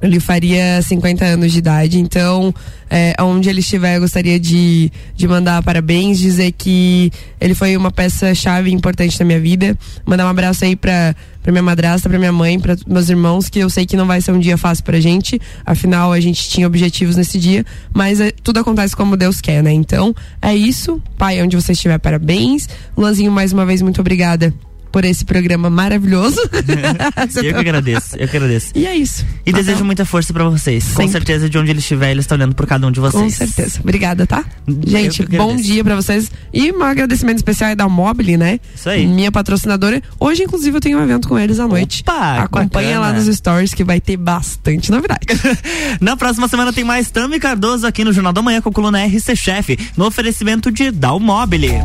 Ele 0.00 0.20
faria 0.20 0.80
50 0.82 1.24
anos 1.24 1.52
de 1.52 1.58
idade, 1.58 1.98
então, 1.98 2.54
é, 2.90 3.14
onde 3.20 3.48
ele 3.48 3.60
estiver, 3.60 3.96
eu 3.96 4.02
gostaria 4.02 4.38
de, 4.38 4.92
de 5.14 5.26
mandar 5.26 5.62
parabéns, 5.62 6.18
dizer 6.18 6.52
que 6.52 7.10
ele 7.40 7.54
foi 7.54 7.76
uma 7.76 7.90
peça-chave 7.90 8.70
importante 8.70 9.18
na 9.18 9.24
minha 9.24 9.40
vida. 9.40 9.76
Mandar 10.04 10.26
um 10.26 10.28
abraço 10.28 10.64
aí 10.64 10.76
pra, 10.76 11.16
pra 11.42 11.50
minha 11.50 11.62
madrasta, 11.62 12.08
pra 12.10 12.18
minha 12.18 12.32
mãe, 12.32 12.60
pra 12.60 12.76
meus 12.86 13.08
irmãos, 13.08 13.48
que 13.48 13.58
eu 13.58 13.70
sei 13.70 13.86
que 13.86 13.96
não 13.96 14.06
vai 14.06 14.20
ser 14.20 14.32
um 14.32 14.38
dia 14.38 14.58
fácil 14.58 14.84
pra 14.84 15.00
gente, 15.00 15.40
afinal, 15.64 16.12
a 16.12 16.20
gente 16.20 16.46
tinha 16.48 16.66
objetivos 16.66 17.16
nesse 17.16 17.38
dia, 17.38 17.64
mas 17.92 18.20
é, 18.20 18.30
tudo 18.42 18.60
acontece 18.60 18.94
como 18.94 19.16
Deus 19.16 19.40
quer, 19.40 19.62
né? 19.62 19.72
Então, 19.72 20.14
é 20.42 20.54
isso. 20.54 21.02
Pai, 21.16 21.42
onde 21.42 21.56
você 21.56 21.72
estiver, 21.72 21.98
parabéns. 21.98 22.68
Luanzinho, 22.96 23.32
mais 23.32 23.52
uma 23.52 23.64
vez, 23.64 23.80
muito 23.80 24.00
obrigada 24.00 24.52
por 24.96 25.04
esse 25.04 25.26
programa 25.26 25.68
maravilhoso. 25.68 26.40
Eu 27.36 27.52
que 27.52 27.60
agradeço, 27.60 28.16
eu 28.16 28.26
que 28.26 28.34
agradeço. 28.34 28.72
E 28.74 28.86
é 28.86 28.96
isso. 28.96 29.26
E 29.44 29.52
Tá 29.52 29.58
desejo 29.58 29.84
muita 29.84 30.06
força 30.06 30.32
pra 30.32 30.48
vocês. 30.48 30.92
Com 30.94 31.06
certeza, 31.06 31.50
de 31.50 31.58
onde 31.58 31.70
ele 31.70 31.80
estiver, 31.80 32.12
ele 32.12 32.20
está 32.20 32.34
olhando 32.34 32.54
por 32.54 32.66
cada 32.66 32.86
um 32.86 32.90
de 32.90 32.98
vocês. 32.98 33.22
Com 33.22 33.28
certeza. 33.28 33.78
Obrigada, 33.82 34.26
tá? 34.26 34.42
Gente, 34.86 35.22
bom 35.36 35.54
dia 35.54 35.84
pra 35.84 35.96
vocês. 35.96 36.30
E 36.50 36.72
um 36.72 36.82
agradecimento 36.82 37.36
especial 37.36 37.68
é 37.68 37.74
da 37.74 37.86
Mobile, 37.90 38.38
né? 38.38 38.58
Isso 38.74 38.88
aí. 38.88 39.06
Minha 39.06 39.30
patrocinadora. 39.30 40.02
Hoje, 40.18 40.44
inclusive, 40.44 40.74
eu 40.74 40.80
tenho 40.80 40.98
um 40.98 41.02
evento 41.02 41.28
com 41.28 41.38
eles 41.38 41.60
à 41.60 41.68
noite. 41.68 42.00
Opa, 42.00 42.38
Acompanha 42.38 42.96
bacana. 42.96 43.00
lá 43.00 43.12
nos 43.12 43.36
stories 43.36 43.74
que 43.74 43.84
vai 43.84 44.00
ter 44.00 44.16
bastante 44.16 44.90
novidade. 44.90 45.26
Na 46.00 46.16
próxima 46.16 46.48
semana 46.48 46.72
tem 46.72 46.84
mais 46.84 47.10
Tami 47.10 47.38
Cardoso 47.38 47.86
aqui 47.86 48.02
no 48.02 48.14
Jornal 48.14 48.32
da 48.32 48.40
Manhã 48.40 48.62
com 48.62 48.70
a 48.70 48.72
coluna 48.72 49.04
RC 49.04 49.36
Chef, 49.36 49.78
no 49.94 50.06
oferecimento 50.06 50.70
de 50.72 50.90
Dalmobile. 50.90 51.82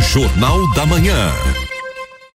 Jornal 0.00 0.66
da 0.74 0.86
Manhã. 0.86 1.69